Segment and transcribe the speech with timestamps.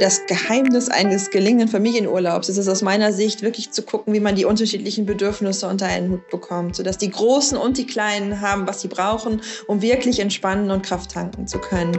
[0.00, 4.34] Das Geheimnis eines gelingenden Familienurlaubs ist es aus meiner Sicht wirklich zu gucken, wie man
[4.34, 8.80] die unterschiedlichen Bedürfnisse unter einen Hut bekommt, sodass die Großen und die Kleinen haben, was
[8.80, 11.96] sie brauchen, um wirklich entspannen und Kraft tanken zu können.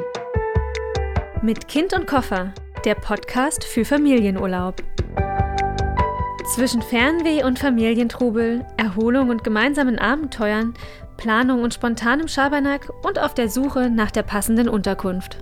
[1.42, 2.53] Mit Kind und Koffer,
[2.83, 4.83] der Podcast für Familienurlaub.
[6.53, 10.73] Zwischen Fernweh und Familientrubel, Erholung und gemeinsamen Abenteuern,
[11.15, 15.37] Planung und spontanem Schabernack und auf der Suche nach der passenden Unterkunft.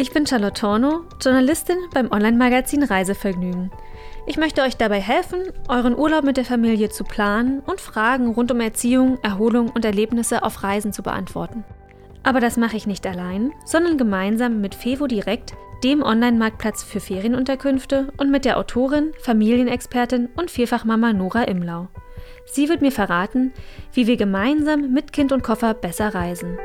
[0.00, 3.70] Ich bin Charlotte Torno, Journalistin beim Online-Magazin Reisevergnügen.
[4.26, 8.50] Ich möchte euch dabei helfen, euren Urlaub mit der Familie zu planen und Fragen rund
[8.50, 11.64] um Erziehung, Erholung und Erlebnisse auf Reisen zu beantworten.
[12.22, 15.52] Aber das mache ich nicht allein, sondern gemeinsam mit Fevo Direkt,
[15.84, 21.88] dem Online-Marktplatz für Ferienunterkünfte und mit der Autorin, Familienexpertin und Vielfachmama Nora Imlau.
[22.46, 23.52] Sie wird mir verraten,
[23.92, 26.56] wie wir gemeinsam mit Kind und Koffer besser reisen.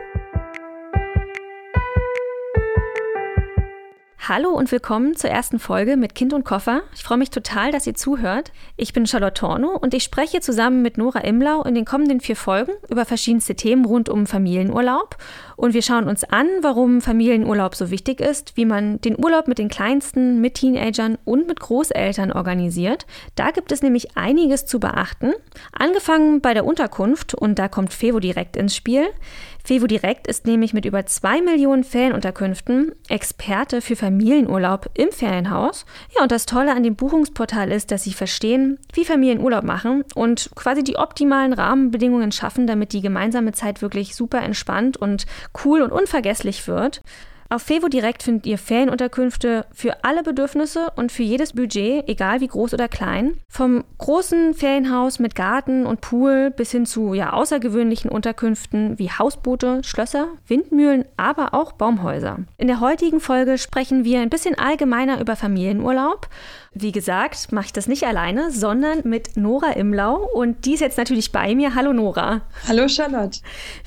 [4.27, 6.81] Hallo und willkommen zur ersten Folge mit Kind und Koffer.
[6.95, 8.51] Ich freue mich total, dass ihr zuhört.
[8.75, 12.35] Ich bin Charlotte Torno und ich spreche zusammen mit Nora Imlau in den kommenden vier
[12.35, 15.17] Folgen über verschiedenste Themen rund um Familienurlaub.
[15.55, 19.57] Und wir schauen uns an, warum Familienurlaub so wichtig ist, wie man den Urlaub mit
[19.57, 23.05] den Kleinsten, mit Teenagern und mit Großeltern organisiert.
[23.35, 25.33] Da gibt es nämlich einiges zu beachten.
[25.71, 29.05] Angefangen bei der Unterkunft und da kommt Fevo direkt ins Spiel.
[29.65, 35.87] Fevo Direkt ist nämlich mit über zwei Millionen Ferienunterkünften Experte für Familienurlaub im Ferienhaus.
[36.15, 40.03] Ja, und das Tolle an dem Buchungsportal ist, dass sie verstehen, wie Familien Urlaub machen
[40.13, 45.25] und quasi die optimalen Rahmenbedingungen schaffen, damit die gemeinsame Zeit wirklich super entspannt und
[45.63, 47.01] cool und unvergesslich wird.
[47.47, 52.47] Auf Fevo Direkt findet ihr Ferienunterkünfte für alle Bedürfnisse und für jedes Budget, egal wie
[52.47, 53.37] groß oder klein.
[53.47, 59.83] Vom großen Ferienhaus mit Garten und Pool bis hin zu ja, außergewöhnlichen Unterkünften wie Hausboote,
[59.83, 62.39] Schlösser, Windmühlen, aber auch Baumhäuser.
[62.57, 66.27] In der heutigen Folge sprechen wir ein bisschen allgemeiner über Familienurlaub
[66.77, 70.29] wie gesagt, mache ich das nicht alleine, sondern mit Nora Imlau.
[70.33, 71.73] Und die ist jetzt natürlich bei mir.
[71.73, 72.41] Hallo Nora.
[72.67, 73.39] Hallo Charlotte.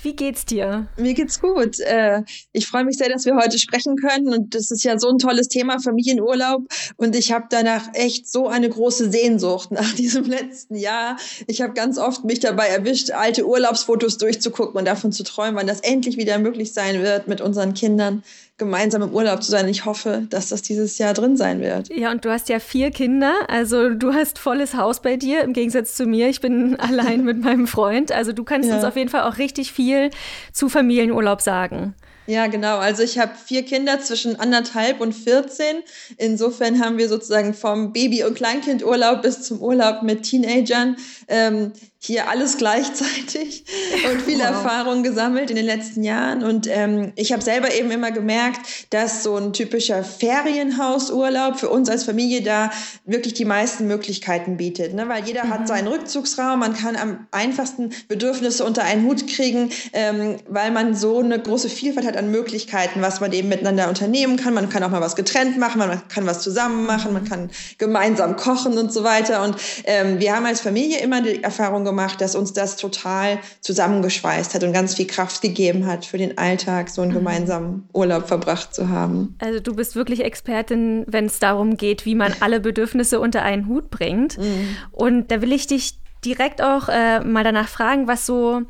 [0.03, 0.89] Wie geht's dir?
[0.97, 1.79] Mir geht's gut.
[1.81, 2.23] Äh,
[2.53, 4.29] ich freue mich sehr, dass wir heute sprechen können.
[4.29, 6.63] Und das ist ja so ein tolles Thema, Familienurlaub.
[6.97, 11.19] Und ich habe danach echt so eine große Sehnsucht nach diesem letzten Jahr.
[11.47, 15.67] Ich habe ganz oft mich dabei erwischt, alte Urlaubsfotos durchzugucken und davon zu träumen, wann
[15.67, 18.23] das endlich wieder möglich sein wird mit unseren Kindern
[18.59, 19.69] gemeinsam im Urlaub zu sein.
[19.69, 21.89] Ich hoffe, dass das dieses Jahr drin sein wird.
[21.95, 25.53] Ja, und du hast ja vier Kinder, also du hast volles Haus bei dir, im
[25.53, 26.29] Gegensatz zu mir.
[26.29, 28.13] Ich bin allein mit meinem Freund.
[28.13, 28.77] Also du kannst ja.
[28.77, 30.11] uns auf jeden Fall auch richtig viel
[30.53, 31.95] zu Familienurlaub sagen.
[32.29, 32.77] Ja, genau.
[32.77, 35.79] Also ich habe vier Kinder zwischen anderthalb und 14.
[36.19, 40.97] Insofern haben wir sozusagen vom Baby- und Kleinkindurlaub bis zum Urlaub mit Teenagern
[41.29, 43.65] ähm, hier alles gleichzeitig
[44.11, 44.47] und viel wow.
[44.47, 46.45] Erfahrung gesammelt in den letzten Jahren.
[46.45, 48.61] Und ähm, ich habe selber eben immer gemerkt,
[48.91, 52.71] dass so ein typischer Ferienhausurlaub für uns als Familie da
[53.05, 54.95] wirklich die meisten Möglichkeiten bietet.
[54.95, 55.09] Ne?
[55.09, 55.51] Weil jeder mhm.
[55.51, 60.95] hat seinen Rückzugsraum, man kann am einfachsten Bedürfnisse unter einen Hut kriegen, ähm, weil man
[60.95, 64.55] so eine große Vielfalt hat an Möglichkeiten, was man eben miteinander unternehmen kann.
[64.55, 68.37] Man kann auch mal was getrennt machen, man kann was zusammen machen, man kann gemeinsam
[68.37, 69.43] kochen und so weiter.
[69.43, 74.55] Und ähm, wir haben als Familie immer die Erfahrung gemacht, dass uns das total zusammengeschweißt
[74.55, 77.17] hat und ganz viel Kraft gegeben hat für den Alltag, so einen mhm.
[77.17, 79.37] gemeinsamen Urlaub verbracht zu haben.
[79.41, 83.67] Also du bist wirklich Expertin, wenn es darum geht, wie man alle Bedürfnisse unter einen
[83.67, 84.39] Hut bringt.
[84.39, 84.77] Mhm.
[84.93, 85.95] Und da will ich dich
[86.25, 88.63] direkt auch äh, mal danach fragen, was so,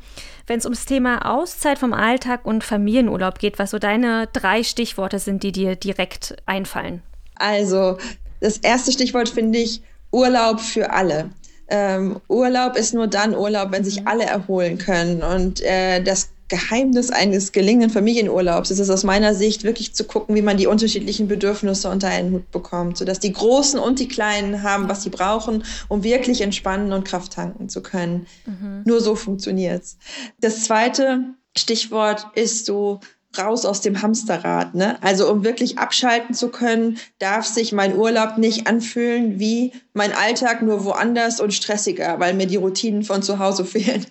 [0.47, 5.19] wenn es ums Thema Auszeit vom Alltag und Familienurlaub geht, was so deine drei Stichworte
[5.19, 7.01] sind, die dir direkt einfallen.
[7.35, 7.97] Also
[8.39, 9.81] das erste Stichwort finde ich
[10.11, 11.29] Urlaub für alle
[11.69, 14.07] ähm, Urlaub ist nur dann Urlaub, wenn sich mhm.
[14.07, 15.23] alle erholen können.
[15.23, 20.35] Und äh, das Geheimnis eines gelingenden Familienurlaubs ist es aus meiner Sicht wirklich zu gucken,
[20.35, 24.63] wie man die unterschiedlichen Bedürfnisse unter einen Hut bekommt, sodass die Großen und die Kleinen
[24.63, 28.25] haben, was sie brauchen, um wirklich entspannen und Kraft tanken zu können.
[28.47, 28.81] Mhm.
[28.85, 29.97] Nur so funktioniert's.
[30.41, 31.19] Das zweite
[31.55, 32.99] Stichwort ist so
[33.37, 34.73] raus aus dem Hamsterrad.
[34.73, 34.97] Ne?
[35.01, 40.61] Also um wirklich abschalten zu können, darf sich mein Urlaub nicht anfühlen wie mein Alltag
[40.61, 44.05] nur woanders und stressiger, weil mir die Routinen von zu Hause fehlen.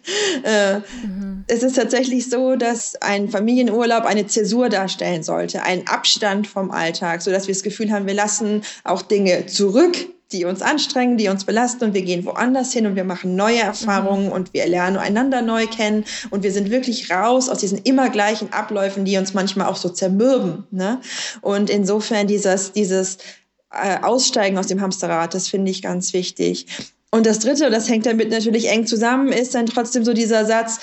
[0.44, 1.44] Äh, mhm.
[1.48, 7.22] Es ist tatsächlich so, dass ein Familienurlaub eine Zäsur darstellen sollte, einen Abstand vom Alltag,
[7.22, 9.96] so dass wir das Gefühl haben, wir lassen auch Dinge zurück,
[10.32, 13.60] die uns anstrengen, die uns belasten und wir gehen woanders hin und wir machen neue
[13.60, 14.32] Erfahrungen mhm.
[14.32, 18.52] und wir lernen einander neu kennen und wir sind wirklich raus aus diesen immer gleichen
[18.52, 20.64] Abläufen, die uns manchmal auch so zermürben.
[20.70, 21.00] Ne?
[21.40, 23.18] Und insofern dieses, dieses
[23.72, 26.66] äh, Aussteigen aus dem Hamsterrad, das finde ich ganz wichtig.
[27.10, 30.78] Und das Dritte, das hängt damit natürlich eng zusammen, ist dann trotzdem so dieser Satz,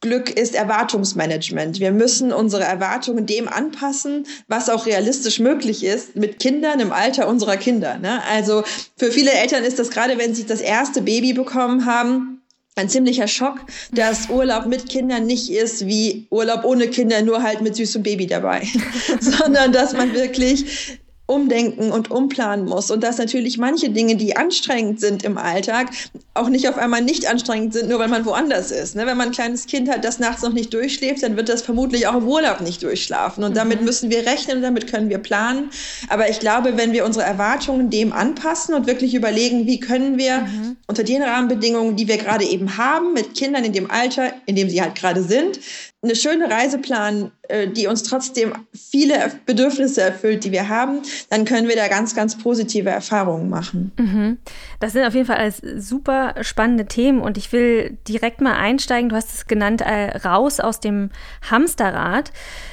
[0.00, 1.78] Glück ist Erwartungsmanagement.
[1.78, 7.28] Wir müssen unsere Erwartungen dem anpassen, was auch realistisch möglich ist mit Kindern im Alter
[7.28, 7.98] unserer Kinder.
[7.98, 8.22] Ne?
[8.30, 8.64] Also
[8.96, 12.40] für viele Eltern ist das gerade, wenn sie das erste Baby bekommen haben,
[12.76, 13.58] ein ziemlicher Schock,
[13.92, 18.26] dass Urlaub mit Kindern nicht ist wie Urlaub ohne Kinder, nur halt mit süßem Baby
[18.26, 18.66] dabei,
[19.20, 20.98] sondern dass man wirklich
[21.30, 25.90] umdenken und umplanen muss und dass natürlich manche Dinge, die anstrengend sind im Alltag,
[26.40, 28.96] auch nicht auf einmal nicht anstrengend sind, nur weil man woanders ist.
[28.96, 29.06] Ne?
[29.06, 32.06] Wenn man ein kleines Kind hat, das nachts noch nicht durchschläft, dann wird das vermutlich
[32.06, 33.44] auch im Urlaub nicht durchschlafen.
[33.44, 33.86] Und damit mhm.
[33.86, 35.70] müssen wir rechnen und damit können wir planen.
[36.08, 40.40] Aber ich glaube, wenn wir unsere Erwartungen dem anpassen und wirklich überlegen, wie können wir
[40.40, 40.76] mhm.
[40.86, 44.70] unter den Rahmenbedingungen, die wir gerade eben haben, mit Kindern in dem Alter, in dem
[44.70, 45.60] sie halt gerade sind,
[46.02, 51.44] eine schöne Reise planen, äh, die uns trotzdem viele Bedürfnisse erfüllt, die wir haben, dann
[51.44, 53.92] können wir da ganz, ganz positive Erfahrungen machen.
[53.98, 54.38] Mhm.
[54.78, 59.08] Das sind auf jeden Fall alles super spannende Themen und ich will direkt mal einsteigen.
[59.08, 61.10] Du hast es genannt, äh, raus aus dem
[61.50, 62.32] Hamsterrad.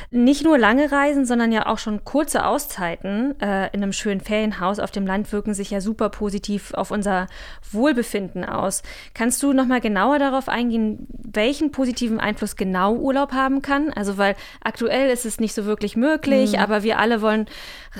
[0.09, 4.79] Nicht nur lange Reisen, sondern ja auch schon kurze Auszeiten äh, in einem schönen Ferienhaus
[4.79, 7.27] auf dem Land wirken sich ja super positiv auf unser
[7.71, 8.83] Wohlbefinden aus.
[9.13, 13.91] Kannst du noch mal genauer darauf eingehen, welchen positiven Einfluss genau Urlaub haben kann?
[13.91, 16.59] Also weil aktuell ist es nicht so wirklich möglich, mhm.
[16.59, 17.45] aber wir alle wollen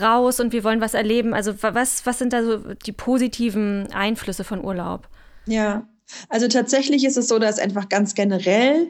[0.02, 1.34] raus und wir wollen was erleben.
[1.34, 5.10] Also was was sind da so die positiven Einflüsse von Urlaub?
[5.48, 5.88] Ja,
[6.30, 8.88] also tatsächlich ist es so, dass einfach ganz generell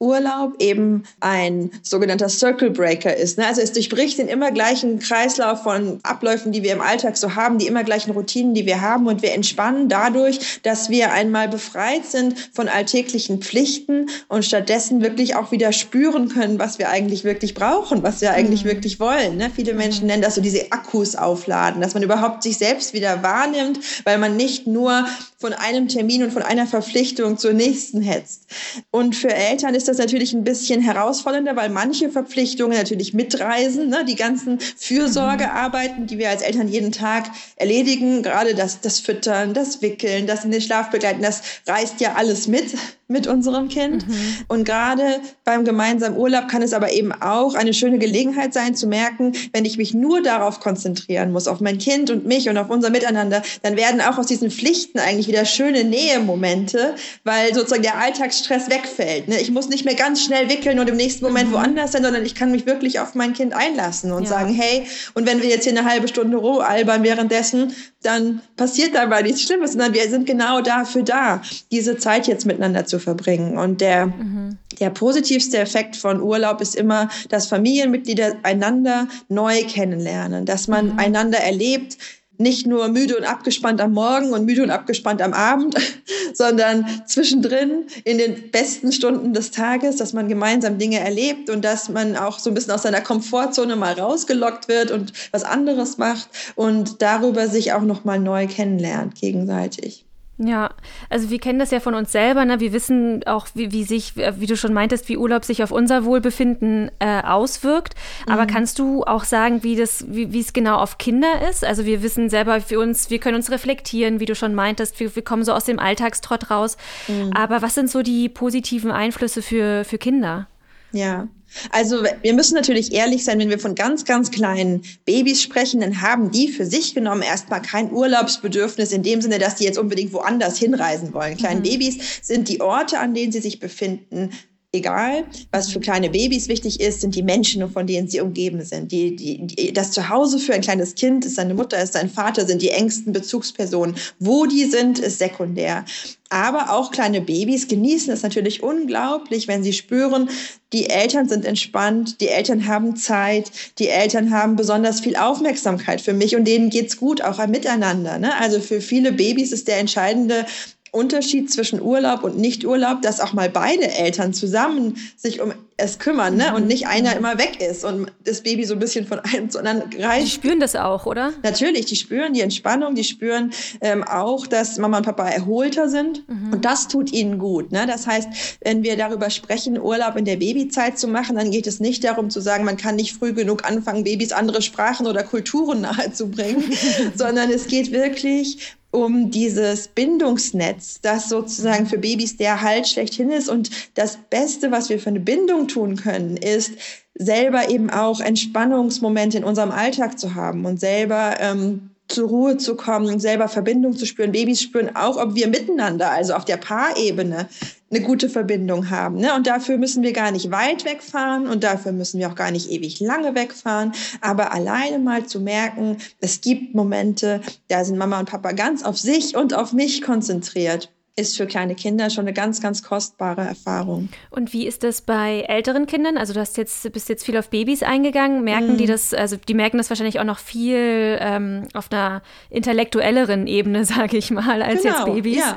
[0.00, 3.36] Urlaub eben ein sogenannter Circle Breaker ist.
[3.36, 3.46] Ne?
[3.46, 7.58] Also es durchbricht den immer gleichen Kreislauf von Abläufen, die wir im Alltag so haben,
[7.58, 9.06] die immer gleichen Routinen, die wir haben.
[9.06, 15.36] Und wir entspannen dadurch, dass wir einmal befreit sind von alltäglichen Pflichten und stattdessen wirklich
[15.36, 18.68] auch wieder spüren können, was wir eigentlich wirklich brauchen, was wir eigentlich mhm.
[18.70, 19.36] wirklich wollen.
[19.36, 19.50] Ne?
[19.54, 23.80] Viele Menschen nennen das so diese Akkus aufladen, dass man überhaupt sich selbst wieder wahrnimmt,
[24.04, 25.04] weil man nicht nur
[25.40, 28.42] von einem Termin und von einer Verpflichtung zur nächsten hetzt.
[28.90, 34.04] Und für Eltern ist das natürlich ein bisschen herausfordernder, weil manche Verpflichtungen natürlich mitreisen, ne?
[34.04, 37.24] die ganzen Fürsorgearbeiten, die wir als Eltern jeden Tag
[37.56, 42.16] erledigen, gerade das, das Füttern, das Wickeln, das in den Schlaf begleiten, das reist ja
[42.16, 42.74] alles mit
[43.10, 44.08] mit unserem Kind.
[44.08, 44.14] Mhm.
[44.46, 48.86] Und gerade beim gemeinsamen Urlaub kann es aber eben auch eine schöne Gelegenheit sein zu
[48.86, 52.70] merken, wenn ich mich nur darauf konzentrieren muss, auf mein Kind und mich und auf
[52.70, 57.98] unser Miteinander, dann werden auch aus diesen Pflichten eigentlich wieder schöne Nähemomente, weil sozusagen der
[57.98, 59.28] Alltagsstress wegfällt.
[59.28, 59.40] Ne?
[59.40, 61.54] Ich muss nicht mehr ganz schnell wickeln und im nächsten Moment mhm.
[61.54, 64.28] woanders sein, sondern ich kann mich wirklich auf mein Kind einlassen und ja.
[64.28, 68.94] sagen, hey, und wenn wir jetzt hier eine halbe Stunde roh albern währenddessen, dann passiert
[68.94, 73.56] dabei nichts Schlimmes, sondern wir sind genau dafür da, diese Zeit jetzt miteinander zu verbringen.
[73.58, 74.58] Und der, mhm.
[74.80, 80.98] der positivste Effekt von Urlaub ist immer, dass Familienmitglieder einander neu kennenlernen, dass man mhm.
[80.98, 81.98] einander erlebt,
[82.40, 85.76] nicht nur müde und abgespannt am Morgen und müde und abgespannt am Abend,
[86.34, 91.88] sondern zwischendrin in den besten Stunden des Tages, dass man gemeinsam Dinge erlebt und dass
[91.88, 96.28] man auch so ein bisschen aus seiner Komfortzone mal rausgelockt wird und was anderes macht
[96.56, 100.06] und darüber sich auch noch mal neu kennenlernt gegenseitig.
[100.42, 100.70] Ja,
[101.10, 102.60] also wir kennen das ja von uns selber, ne?
[102.60, 106.06] Wir wissen auch, wie, wie sich, wie du schon meintest, wie Urlaub sich auf unser
[106.06, 107.94] Wohlbefinden äh, auswirkt.
[108.26, 108.46] Aber mhm.
[108.46, 111.62] kannst du auch sagen, wie das, wie, wie es genau auf Kinder ist?
[111.62, 115.14] Also wir wissen selber für uns, wir können uns reflektieren, wie du schon meintest, wir,
[115.14, 116.78] wir kommen so aus dem Alltagstrott raus.
[117.06, 117.32] Mhm.
[117.34, 120.46] Aber was sind so die positiven Einflüsse für, für Kinder?
[120.92, 121.28] Ja,
[121.70, 126.00] also wir müssen natürlich ehrlich sein, wenn wir von ganz, ganz kleinen Babys sprechen, dann
[126.00, 130.12] haben die für sich genommen erstmal kein Urlaubsbedürfnis in dem Sinne, dass die jetzt unbedingt
[130.12, 131.36] woanders hinreisen wollen.
[131.36, 131.64] Kleine mhm.
[131.64, 134.30] Babys sind die Orte, an denen sie sich befinden,
[134.72, 135.24] egal.
[135.50, 138.92] Was für kleine Babys wichtig ist, sind die Menschen, von denen sie umgeben sind.
[138.92, 142.46] Die, die, die, das Zuhause für ein kleines Kind ist seine Mutter, ist sein Vater,
[142.46, 143.96] sind die engsten Bezugspersonen.
[144.18, 145.84] Wo die sind, ist sekundär.
[146.28, 150.30] Aber auch kleine Babys genießen es natürlich unglaublich, wenn sie spüren,
[150.72, 153.50] die Eltern sind entspannt, die Eltern haben Zeit,
[153.80, 158.18] die Eltern haben besonders viel Aufmerksamkeit für mich und denen geht's gut, auch miteinander.
[158.20, 158.32] Ne?
[158.38, 160.46] Also für viele Babys ist der entscheidende
[160.92, 166.36] Unterschied zwischen Urlaub und Nichturlaub, dass auch mal beide Eltern zusammen sich um es kümmern
[166.36, 166.54] ne?
[166.54, 169.58] und nicht einer immer weg ist und das Baby so ein bisschen von einem zu
[169.58, 170.26] anderen reicht.
[170.26, 171.32] Die spüren das auch, oder?
[171.42, 176.28] Natürlich, die spüren die Entspannung, die spüren ähm, auch, dass Mama und Papa erholter sind
[176.28, 176.52] mhm.
[176.52, 177.72] und das tut ihnen gut.
[177.72, 177.86] Ne?
[177.86, 178.28] Das heißt,
[178.60, 182.30] wenn wir darüber sprechen, Urlaub in der Babyzeit zu machen, dann geht es nicht darum
[182.30, 186.64] zu sagen, man kann nicht früh genug anfangen, Babys andere Sprachen oder Kulturen nahezubringen,
[187.14, 193.48] sondern es geht wirklich um dieses Bindungsnetz, das sozusagen für Babys der Halt schlechthin ist.
[193.48, 196.72] Und das Beste, was wir für eine Bindung tun können, ist
[197.14, 202.74] selber eben auch Entspannungsmomente in unserem Alltag zu haben und selber ähm, zur Ruhe zu
[202.76, 204.32] kommen, selber Verbindung zu spüren.
[204.32, 207.48] Babys spüren auch, ob wir miteinander, also auf der Paarebene,
[207.90, 209.16] eine gute Verbindung haben.
[209.16, 209.34] Ne?
[209.34, 212.70] Und dafür müssen wir gar nicht weit wegfahren und dafür müssen wir auch gar nicht
[212.70, 213.92] ewig lange wegfahren.
[214.20, 218.96] Aber alleine mal zu merken, es gibt Momente, da sind Mama und Papa ganz auf
[218.96, 224.08] sich und auf mich konzentriert ist für kleine Kinder schon eine ganz, ganz kostbare Erfahrung.
[224.30, 226.16] Und wie ist das bei älteren Kindern?
[226.16, 228.42] Also du hast jetzt, bist jetzt viel auf Babys eingegangen.
[228.44, 228.78] Merken mm.
[228.78, 233.84] die das, also die merken das wahrscheinlich auch noch viel ähm, auf einer intellektuelleren Ebene,
[233.84, 235.38] sage ich mal, als genau, jetzt Babys.
[235.38, 235.56] Ja.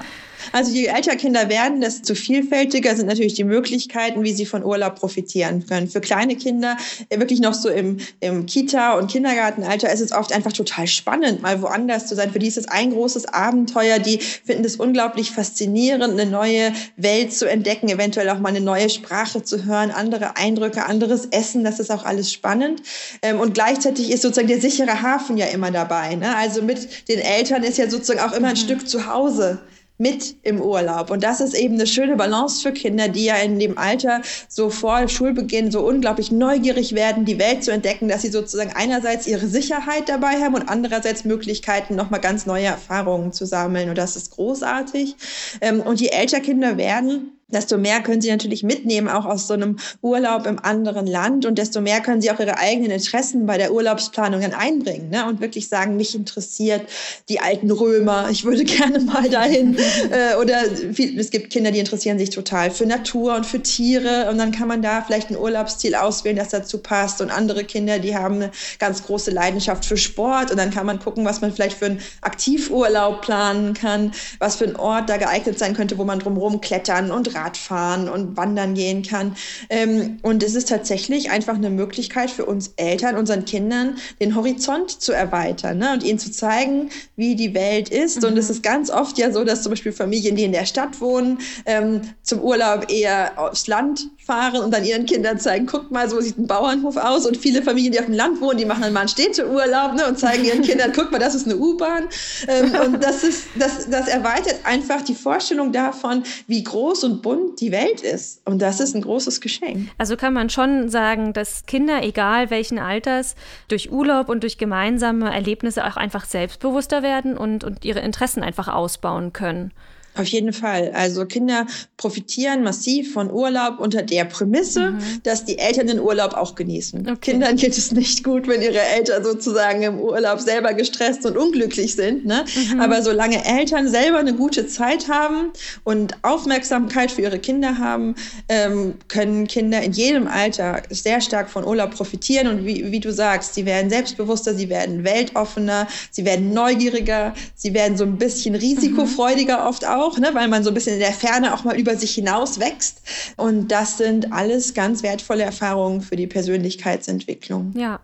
[0.51, 4.95] Also je älter Kinder werden, desto vielfältiger sind natürlich die Möglichkeiten, wie sie von Urlaub
[4.95, 5.87] profitieren können.
[5.87, 6.77] Für kleine Kinder,
[7.09, 11.41] äh, wirklich noch so im, im Kita- und Kindergartenalter, ist es oft einfach total spannend,
[11.41, 12.31] mal woanders zu sein.
[12.31, 13.99] Für die ist es ein großes Abenteuer.
[13.99, 18.89] Die finden es unglaublich faszinierend, eine neue Welt zu entdecken, eventuell auch mal eine neue
[18.89, 21.63] Sprache zu hören, andere Eindrücke, anderes Essen.
[21.63, 22.81] Das ist auch alles spannend.
[23.21, 26.15] Ähm, und gleichzeitig ist sozusagen der sichere Hafen ja immer dabei.
[26.15, 26.35] Ne?
[26.35, 28.57] Also mit den Eltern ist ja sozusagen auch immer ein mhm.
[28.57, 29.59] Stück zu Hause
[29.97, 31.11] mit im Urlaub.
[31.11, 34.69] Und das ist eben eine schöne Balance für Kinder, die ja in dem Alter so
[34.69, 39.47] vor Schulbeginn so unglaublich neugierig werden, die Welt zu entdecken, dass sie sozusagen einerseits ihre
[39.47, 43.89] Sicherheit dabei haben und andererseits Möglichkeiten, nochmal ganz neue Erfahrungen zu sammeln.
[43.89, 45.15] Und das ist großartig.
[45.61, 49.53] Ähm, und je älter Kinder werden, desto mehr können sie natürlich mitnehmen, auch aus so
[49.53, 53.57] einem Urlaub im anderen Land und desto mehr können sie auch ihre eigenen Interessen bei
[53.57, 55.25] der Urlaubsplanung dann einbringen ne?
[55.25, 56.81] und wirklich sagen, mich interessiert
[57.29, 59.77] die alten Römer, ich würde gerne mal dahin.
[60.11, 64.29] äh, oder viel, es gibt Kinder, die interessieren sich total für Natur und für Tiere
[64.29, 67.99] und dann kann man da vielleicht ein Urlaubsziel auswählen, das dazu passt und andere Kinder,
[67.99, 71.53] die haben eine ganz große Leidenschaft für Sport und dann kann man gucken, was man
[71.53, 76.03] vielleicht für einen Aktivurlaub planen kann, was für ein Ort da geeignet sein könnte, wo
[76.03, 79.35] man drumherum klettern und Radfahren und wandern gehen kann.
[79.69, 85.01] Ähm, und es ist tatsächlich einfach eine Möglichkeit für uns Eltern, unseren Kindern den Horizont
[85.01, 85.93] zu erweitern ne?
[85.93, 88.21] und ihnen zu zeigen, wie die Welt ist.
[88.21, 88.29] Mhm.
[88.29, 91.01] Und es ist ganz oft ja so, dass zum Beispiel Familien, die in der Stadt
[91.01, 96.09] wohnen, ähm, zum Urlaub eher aufs Land fahren und dann ihren Kindern zeigen, guckt mal,
[96.09, 97.25] so sieht ein Bauernhof aus.
[97.25, 100.07] Und viele Familien, die auf dem Land wohnen, die machen dann mal einen Städteurlaub ne,
[100.07, 102.07] und zeigen ihren Kindern, guck mal, das ist eine U-Bahn.
[102.47, 107.32] Ähm, und das, ist, das, das erweitert einfach die Vorstellung davon, wie groß und bunt
[107.59, 108.41] die Welt ist.
[108.45, 109.89] Und das ist ein großes Geschenk.
[109.97, 113.35] Also kann man schon sagen, dass Kinder, egal welchen Alters,
[113.67, 118.67] durch Urlaub und durch gemeinsame Erlebnisse auch einfach selbstbewusster werden und, und ihre Interessen einfach
[118.67, 119.71] ausbauen können.
[120.15, 120.91] Auf jeden Fall.
[120.93, 121.65] Also Kinder
[121.97, 124.99] profitieren massiv von Urlaub unter der Prämisse, mhm.
[125.23, 127.01] dass die Eltern den Urlaub auch genießen.
[127.01, 127.31] Okay.
[127.31, 131.95] Kindern geht es nicht gut, wenn ihre Eltern sozusagen im Urlaub selber gestresst und unglücklich
[131.95, 132.25] sind.
[132.25, 132.45] Ne?
[132.73, 132.79] Mhm.
[132.79, 135.51] Aber solange Eltern selber eine gute Zeit haben
[135.83, 138.15] und Aufmerksamkeit für ihre Kinder haben,
[138.49, 142.47] ähm, können Kinder in jedem Alter sehr stark von Urlaub profitieren.
[142.47, 147.73] Und wie, wie du sagst, sie werden selbstbewusster, sie werden weltoffener, sie werden neugieriger, sie
[147.73, 149.67] werden so ein bisschen risikofreudiger mhm.
[149.67, 151.95] oft auch auch, ne, weil man so ein bisschen in der Ferne auch mal über
[151.95, 153.01] sich hinaus wächst.
[153.37, 157.73] Und das sind alles ganz wertvolle Erfahrungen für die Persönlichkeitsentwicklung.
[157.75, 157.99] Ja,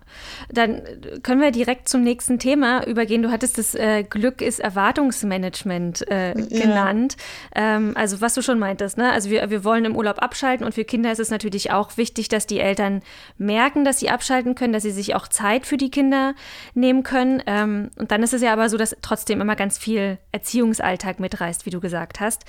[0.51, 0.81] dann
[1.23, 3.21] können wir direkt zum nächsten Thema übergehen.
[3.21, 7.17] Du hattest das äh, Glück ist Erwartungsmanagement äh, genannt.
[7.55, 7.75] Ja.
[7.75, 9.11] Ähm, also was du schon meintest, ne?
[9.11, 12.29] Also wir, wir wollen im Urlaub abschalten und für Kinder ist es natürlich auch wichtig,
[12.29, 13.01] dass die Eltern
[13.37, 16.35] merken, dass sie abschalten können, dass sie sich auch Zeit für die Kinder
[16.73, 17.43] nehmen können.
[17.45, 21.65] Ähm, und dann ist es ja aber so, dass trotzdem immer ganz viel Erziehungsalltag mitreißt,
[21.65, 22.45] wie du gesagt gesagt hast.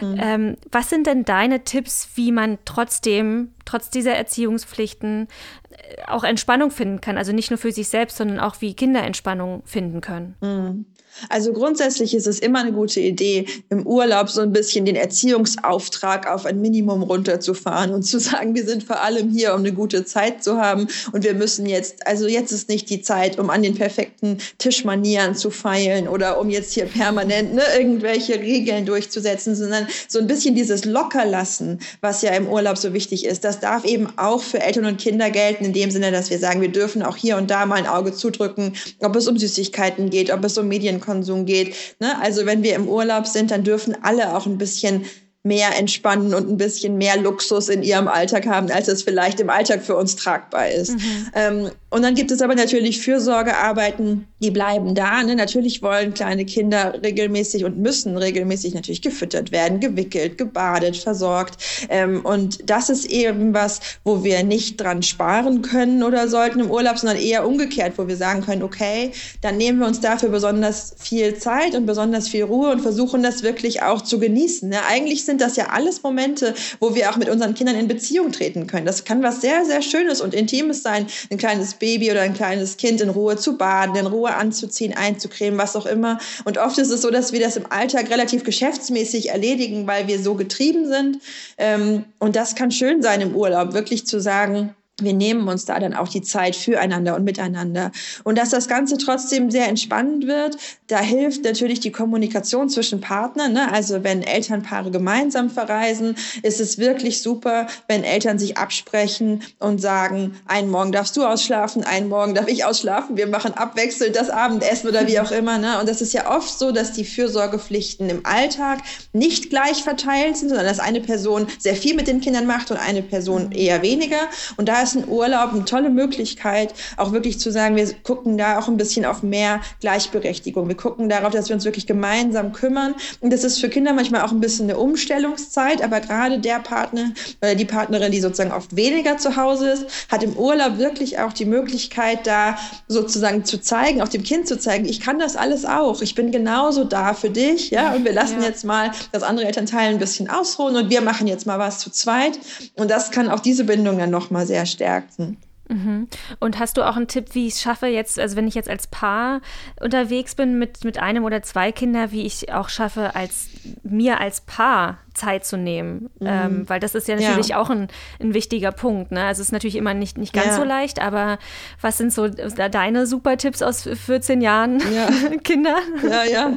[0.00, 0.20] Mhm.
[0.20, 5.28] Ähm, was sind denn deine Tipps, wie man trotzdem, trotz dieser Erziehungspflichten,
[5.70, 7.18] äh, auch Entspannung finden kann?
[7.18, 10.36] Also nicht nur für sich selbst, sondern auch wie Kinder Entspannung finden können.
[10.40, 10.86] Mhm.
[11.28, 16.28] Also grundsätzlich ist es immer eine gute Idee, im Urlaub so ein bisschen den Erziehungsauftrag
[16.28, 20.04] auf ein Minimum runterzufahren und zu sagen, wir sind vor allem hier, um eine gute
[20.04, 23.62] Zeit zu haben und wir müssen jetzt, also jetzt ist nicht die Zeit, um an
[23.62, 29.86] den perfekten Tischmanieren zu feilen oder um jetzt hier permanent ne, irgendwelche Regeln durchzusetzen, sondern
[30.08, 34.08] so ein bisschen dieses Lockerlassen, was ja im Urlaub so wichtig ist, das darf eben
[34.16, 37.16] auch für Eltern und Kinder gelten, in dem Sinne, dass wir sagen, wir dürfen auch
[37.16, 40.68] hier und da mal ein Auge zudrücken, ob es um Süßigkeiten geht, ob es um
[40.68, 41.74] Medien Medienkonsum geht.
[42.00, 42.20] Ne?
[42.20, 45.04] Also wenn wir im Urlaub sind, dann dürfen alle auch ein bisschen
[45.42, 49.50] mehr entspannen und ein bisschen mehr Luxus in ihrem Alltag haben, als es vielleicht im
[49.50, 50.92] Alltag für uns tragbar ist.
[50.92, 51.30] Mhm.
[51.34, 55.22] Ähm, und dann gibt es aber natürlich Fürsorgearbeiten, die bleiben da.
[55.22, 55.36] Ne?
[55.36, 61.54] Natürlich wollen kleine Kinder regelmäßig und müssen regelmäßig natürlich gefüttert werden, gewickelt, gebadet, versorgt.
[61.88, 66.70] Ähm, und das ist eben was, wo wir nicht dran sparen können oder sollten im
[66.72, 70.96] Urlaub, sondern eher umgekehrt, wo wir sagen können, okay, dann nehmen wir uns dafür besonders
[70.98, 74.68] viel Zeit und besonders viel Ruhe und versuchen das wirklich auch zu genießen.
[74.68, 74.78] Ne?
[74.88, 78.66] Eigentlich sind das ja alles Momente, wo wir auch mit unseren Kindern in Beziehung treten
[78.66, 78.84] können.
[78.84, 82.76] Das kann was sehr, sehr Schönes und Intimes sein, ein kleines Baby oder ein kleines
[82.76, 86.18] Kind in Ruhe zu baden, in Ruhe anzuziehen, einzucremen, was auch immer.
[86.44, 90.18] Und oft ist es so, dass wir das im Alltag relativ geschäftsmäßig erledigen, weil wir
[90.18, 91.18] so getrieben sind.
[91.58, 95.80] Ähm, und das kann schön sein im Urlaub, wirklich zu sagen, wir nehmen uns da
[95.80, 97.90] dann auch die Zeit füreinander und miteinander.
[98.22, 103.54] Und dass das Ganze trotzdem sehr entspannend wird, da hilft natürlich die Kommunikation zwischen Partnern.
[103.54, 103.72] Ne?
[103.72, 110.36] Also wenn Elternpaare gemeinsam verreisen, ist es wirklich super, wenn Eltern sich absprechen und sagen,
[110.46, 114.88] einen Morgen darfst du ausschlafen, einen Morgen darf ich ausschlafen, wir machen abwechselnd das Abendessen
[114.88, 115.58] oder wie auch immer.
[115.58, 115.80] Ne?
[115.80, 118.78] Und das ist ja oft so, dass die Fürsorgepflichten im Alltag
[119.12, 122.76] nicht gleich verteilt sind, sondern dass eine Person sehr viel mit den Kindern macht und
[122.76, 124.28] eine Person eher weniger.
[124.56, 128.68] Und da ein Urlaub eine tolle Möglichkeit, auch wirklich zu sagen, wir gucken da auch
[128.68, 130.68] ein bisschen auf mehr Gleichberechtigung.
[130.68, 132.94] Wir gucken darauf, dass wir uns wirklich gemeinsam kümmern.
[133.20, 137.12] Und das ist für Kinder manchmal auch ein bisschen eine Umstellungszeit, aber gerade der Partner
[137.40, 141.32] oder die Partnerin, die sozusagen oft weniger zu Hause ist, hat im Urlaub wirklich auch
[141.32, 145.64] die Möglichkeit, da sozusagen zu zeigen, auch dem Kind zu zeigen, ich kann das alles
[145.64, 146.02] auch.
[146.02, 147.94] Ich bin genauso da für dich, ja.
[147.94, 148.48] Und wir lassen ja.
[148.48, 151.90] jetzt mal das andere Elternteil ein bisschen ausruhen und wir machen jetzt mal was zu
[151.90, 152.38] zweit.
[152.74, 155.36] Und das kann auch diese Bindung dann nochmal sehr stärken.
[155.68, 156.08] Mhm.
[156.40, 158.68] Und hast du auch einen Tipp, wie ich es schaffe, jetzt, also wenn ich jetzt
[158.68, 159.40] als Paar
[159.80, 163.48] unterwegs bin mit, mit einem oder zwei Kindern, wie ich auch schaffe, als
[163.82, 166.10] mir als Paar Zeit zu nehmen.
[166.18, 166.26] Mhm.
[166.26, 167.60] Ähm, weil das ist ja natürlich ja.
[167.60, 167.88] auch ein,
[168.20, 169.12] ein wichtiger Punkt.
[169.12, 169.24] Ne?
[169.24, 170.56] Also es ist natürlich immer nicht, nicht ganz ja.
[170.56, 171.38] so leicht, aber
[171.80, 175.08] was sind so deine super Tipps aus 14 Jahren ja.
[175.44, 175.76] Kinder?
[176.02, 176.52] Ja, ja.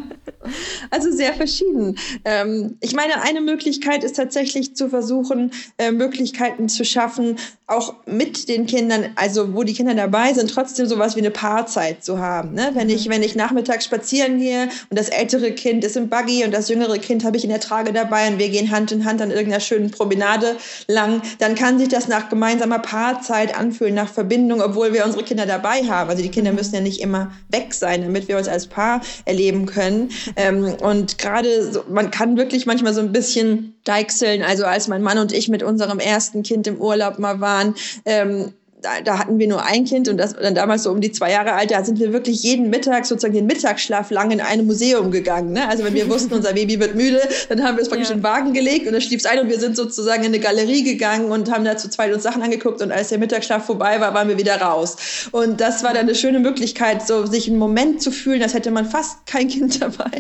[0.90, 1.98] Also sehr verschieden.
[2.26, 7.38] Ähm, ich meine, eine Möglichkeit ist tatsächlich zu versuchen, äh, Möglichkeiten zu schaffen,
[7.68, 12.04] auch mit den Kindern, also wo die Kinder dabei sind, trotzdem sowas wie eine Paarzeit
[12.04, 12.54] zu haben.
[12.54, 12.72] Ne?
[12.74, 12.94] Wenn, mhm.
[12.94, 16.70] ich, wenn ich nachmittags spazieren gehe und das ältere Kind ist im Buggy und das
[16.70, 19.32] jüngere Kind habe ich in der Trage dabei und wir gehen Hand in Hand an
[19.32, 20.56] irgendeiner schönen Promenade
[20.88, 25.46] lang, dann kann sich das nach gemeinsamer Paarzeit anfühlen, nach Verbindung, obwohl wir unsere Kinder
[25.46, 26.10] dabei haben.
[26.10, 29.66] Also die Kinder müssen ja nicht immer weg sein, damit wir uns als Paar erleben
[29.66, 30.10] können.
[30.36, 34.44] Ähm, und gerade, so, man kann wirklich manchmal so ein bisschen deichseln.
[34.44, 37.76] Also als mein Mann und ich mit unserem ersten Kind im Urlaub mal waren,
[38.06, 41.12] ähm, da, da hatten wir nur ein Kind und das dann damals so um die
[41.12, 44.68] zwei Jahre alt, da sind wir wirklich jeden Mittag sozusagen den Mittagsschlaf lang in einem
[44.68, 45.54] Museum gegangen.
[45.54, 45.68] Ne?
[45.68, 48.14] Also wenn wir wussten, unser Baby wird müde, dann haben wir es praktisch ja.
[48.14, 50.40] in den Wagen gelegt und dann schlief es ein und wir sind sozusagen in eine
[50.40, 54.00] Galerie gegangen und haben da zu zweit uns Sachen angeguckt und als der Mittagsschlaf vorbei
[54.00, 54.96] war, waren wir wieder raus.
[55.32, 58.70] Und das war dann eine schöne Möglichkeit, so sich einen Moment zu fühlen, als hätte
[58.70, 60.12] man fast kein Kind dabei.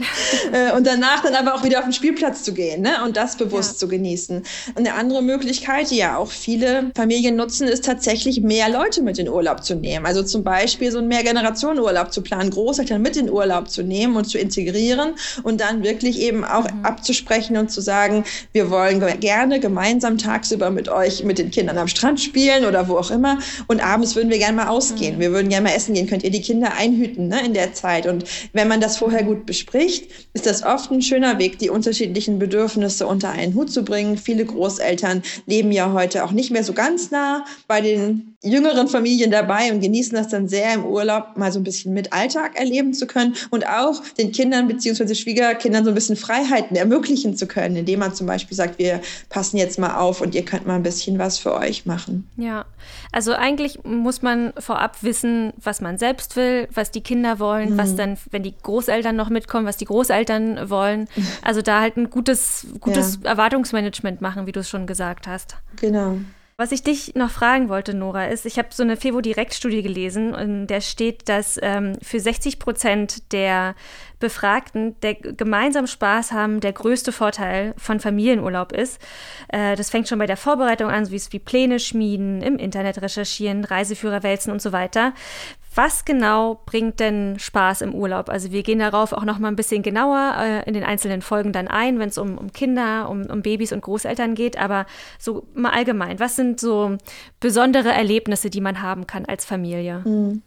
[0.51, 3.03] Äh, und danach dann aber auch wieder auf den Spielplatz zu gehen ne?
[3.05, 3.77] und das bewusst ja.
[3.77, 4.37] zu genießen.
[4.37, 9.19] Und eine andere Möglichkeit, die ja auch viele Familien nutzen, ist tatsächlich mehr Leute mit
[9.19, 10.05] in Urlaub zu nehmen.
[10.05, 14.25] Also zum Beispiel so einen Mehrgenerationenurlaub zu planen, Großeltern mit in Urlaub zu nehmen und
[14.25, 16.83] zu integrieren und dann wirklich eben auch mhm.
[16.83, 21.87] abzusprechen und zu sagen, wir wollen gerne gemeinsam tagsüber mit euch, mit den Kindern am
[21.87, 25.17] Strand spielen oder wo auch immer und abends würden wir gerne mal ausgehen.
[25.17, 25.19] Mhm.
[25.19, 26.07] Wir würden gerne mal essen gehen.
[26.07, 28.07] Könnt ihr die Kinder einhüten ne, in der Zeit?
[28.07, 32.39] Und wenn man das vorher gut bespricht, ist das oft ein schöner Weg, die unterschiedlichen
[32.39, 34.17] Bedürfnisse unter einen Hut zu bringen.
[34.17, 39.31] Viele Großeltern leben ja heute auch nicht mehr so ganz nah bei den jüngeren Familien
[39.31, 42.93] dabei und genießen das dann sehr im Urlaub mal so ein bisschen mit Alltag erleben
[42.93, 45.15] zu können und auch den Kindern bzw.
[45.15, 49.57] Schwiegerkindern so ein bisschen Freiheiten ermöglichen zu können, indem man zum Beispiel sagt, wir passen
[49.57, 52.29] jetzt mal auf und ihr könnt mal ein bisschen was für euch machen.
[52.37, 52.65] Ja,
[53.11, 57.77] also eigentlich muss man vorab wissen, was man selbst will, was die Kinder wollen, mhm.
[57.77, 61.07] was dann, wenn die Großeltern noch mitkommen, was die Großeltern wollen.
[61.43, 63.29] Also da halt ein gutes, gutes ja.
[63.29, 65.55] Erwartungsmanagement machen, wie du es schon gesagt hast.
[65.79, 66.17] Genau.
[66.59, 70.65] Was ich dich noch fragen wollte, Nora, ist, ich habe so eine FEVO-Direktstudie gelesen, in
[70.65, 73.75] der steht, dass ähm, für 60 Prozent der
[74.19, 78.99] Befragten, der gemeinsam Spaß haben, der größte Vorteil von Familienurlaub ist.
[79.49, 83.03] Äh, das fängt schon bei der Vorbereitung an, so wie, wie Pläne schmieden, im Internet
[83.03, 85.13] recherchieren, Reiseführer wälzen und so weiter.
[85.77, 88.29] Was genau bringt denn Spaß im Urlaub?
[88.29, 91.53] Also wir gehen darauf auch noch mal ein bisschen genauer äh, in den einzelnen Folgen
[91.53, 94.57] dann ein, wenn es um, um Kinder, um, um Babys und Großeltern geht.
[94.57, 94.87] Aber
[95.19, 96.97] so mal allgemein, was sind so
[97.39, 100.01] besondere Erlebnisse, die man haben kann als Familie?
[100.03, 100.41] Mhm.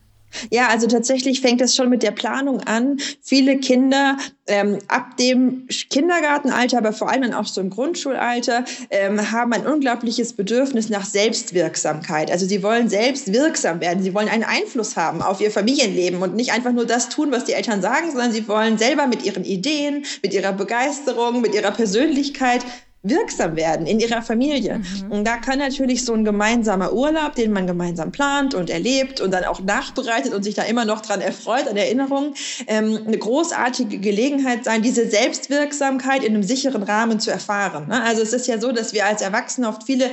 [0.51, 2.99] Ja, also tatsächlich fängt es schon mit der Planung an.
[3.23, 4.17] Viele Kinder
[4.47, 10.33] ähm, ab dem Kindergartenalter, aber vor allem auch so im Grundschulalter, ähm, haben ein unglaubliches
[10.35, 12.31] Bedürfnis nach Selbstwirksamkeit.
[12.31, 14.03] Also sie wollen selbst wirksam werden.
[14.03, 17.45] Sie wollen einen Einfluss haben auf ihr Familienleben und nicht einfach nur das tun, was
[17.45, 21.71] die Eltern sagen, sondern sie wollen selber mit ihren Ideen, mit ihrer Begeisterung, mit ihrer
[21.71, 22.65] Persönlichkeit
[23.03, 24.79] wirksam werden in ihrer Familie.
[24.79, 25.13] Mhm.
[25.13, 29.31] Und da kann natürlich so ein gemeinsamer Urlaub, den man gemeinsam plant und erlebt und
[29.31, 32.35] dann auch nachbereitet und sich da immer noch dran erfreut an Erinnerungen,
[32.67, 37.89] ähm, eine großartige Gelegenheit sein, diese Selbstwirksamkeit in einem sicheren Rahmen zu erfahren.
[37.89, 38.03] Ne?
[38.03, 40.11] Also es ist ja so, dass wir als Erwachsene oft viele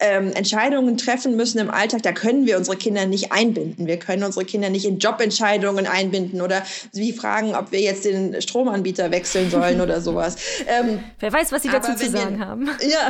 [0.00, 3.86] ähm, Entscheidungen treffen müssen im Alltag, da können wir unsere Kinder nicht einbinden.
[3.86, 8.40] Wir können unsere Kinder nicht in Jobentscheidungen einbinden oder wie fragen, ob wir jetzt den
[8.40, 10.36] Stromanbieter wechseln sollen oder sowas.
[10.66, 12.68] Ähm, Wer weiß, was sie dazu zu sagen wir, haben.
[12.82, 13.08] Ja,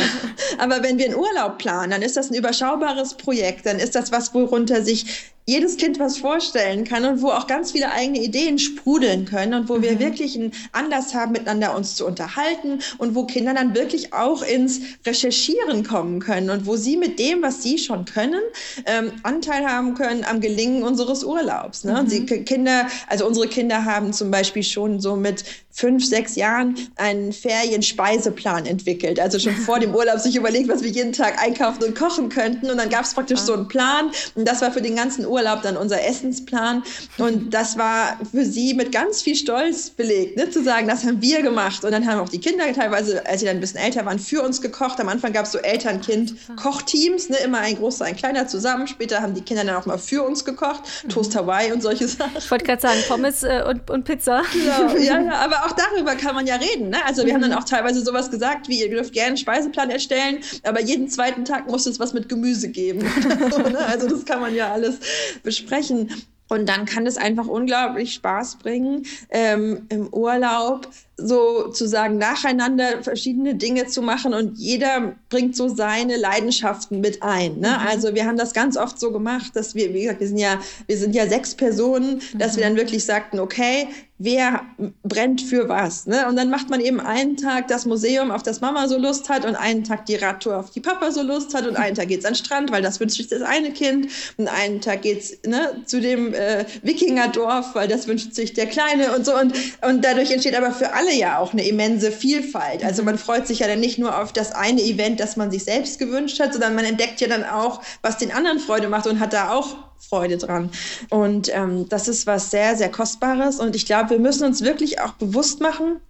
[0.59, 3.67] aber wenn wir einen Urlaub planen, dann ist das ein überschaubares Projekt.
[3.67, 7.73] Dann ist das was, worunter sich jedes Kind was vorstellen kann und wo auch ganz
[7.73, 9.83] viele eigene Ideen sprudeln können und wo mhm.
[9.83, 14.43] wir wirklich einen Anlass haben, miteinander uns zu unterhalten und wo Kinder dann wirklich auch
[14.43, 18.43] ins Recherchieren kommen können und wo sie mit dem, was sie schon können,
[18.85, 21.83] ähm, Anteil haben können am Gelingen unseres Urlaubs.
[21.83, 21.93] Ne?
[21.93, 21.99] Mhm.
[21.99, 26.75] Und sie, Kinder, also unsere Kinder haben zum Beispiel schon so mit fünf, sechs Jahren
[26.97, 29.19] einen Ferienspeiseplan entwickelt.
[29.19, 32.71] Also schon vor dem Urlaub sich überlegt, was wir jeden Tag einkaufen und kochen könnten.
[32.71, 34.11] Und dann gab es praktisch so einen Plan.
[34.35, 36.83] Und das war für den ganzen Urlaub dann unser Essensplan.
[37.19, 40.51] Und das war für sie mit ganz viel Stolz belegt, ne?
[40.51, 41.85] zu sagen, das haben wir gemacht.
[41.85, 44.43] Und dann haben auch die Kinder teilweise, als sie dann ein bisschen älter waren, für
[44.43, 45.01] uns gekocht.
[45.01, 47.37] Am Anfang gab es so Eltern-Kind-Kochteams, ne?
[47.39, 48.87] immer ein großer, ein kleiner zusammen.
[48.87, 50.83] Später haben die Kinder dann auch mal für uns gekocht.
[51.09, 52.37] Toast Hawaii und solche Sachen.
[52.37, 54.43] Ich wollte gerade sagen, Pommes äh, und, und Pizza.
[54.53, 56.91] Genau, ja, ja, aber auch darüber kann man ja reden.
[56.91, 56.99] Ne?
[57.07, 57.35] Also wir mhm.
[57.35, 57.59] haben dann mhm.
[57.59, 61.69] auch teilweise sowas gesagt, wie ihr dürft gerne einen Speiseplan erstellen, aber jeden zweiten Tag
[61.69, 63.01] muss es was mit Gemüse geben.
[63.73, 63.79] ne?
[63.87, 64.99] Also das kann man ja alles
[65.43, 66.11] besprechen.
[66.49, 73.87] Und dann kann es einfach unglaublich Spaß bringen, ähm, im Urlaub sozusagen nacheinander verschiedene Dinge
[73.87, 77.59] zu machen und jeder bringt so seine Leidenschaften mit ein.
[77.59, 77.71] Ne?
[77.71, 77.87] Mhm.
[77.89, 80.61] Also wir haben das ganz oft so gemacht, dass wir, wie gesagt, wir sind ja,
[80.87, 82.39] wir sind ja sechs Personen, mhm.
[82.39, 84.63] dass wir dann wirklich sagten, okay, wer
[85.05, 86.07] brennt für was.
[86.07, 86.27] Ne?
[86.29, 89.45] Und dann macht man eben einen Tag das Museum, auf das Mama so Lust hat
[89.45, 92.25] und einen Tag die Radtour, auf die Papa so Lust hat und einen Tag geht's
[92.25, 95.83] an den Strand, weil das wünscht sich das eine Kind und einen Tag geht's ne,
[95.87, 99.53] zu dem äh, Wikingerdorf, weil das wünscht sich der Kleine und so und,
[99.83, 102.85] und dadurch entsteht aber für alle ja auch eine immense Vielfalt.
[102.85, 105.65] Also man freut sich ja dann nicht nur auf das eine Event, das man sich
[105.65, 109.21] selbst gewünscht hat, sondern man entdeckt ja dann auch, was den anderen Freude macht und
[109.21, 110.71] hat da auch Freude dran.
[111.11, 113.61] Und ähm, das ist was sehr, sehr Kostbares.
[113.61, 116.01] Und ich glaube, wir müssen uns wirklich auch bewusst machen,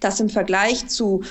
[0.00, 1.22] dass im Vergleich zu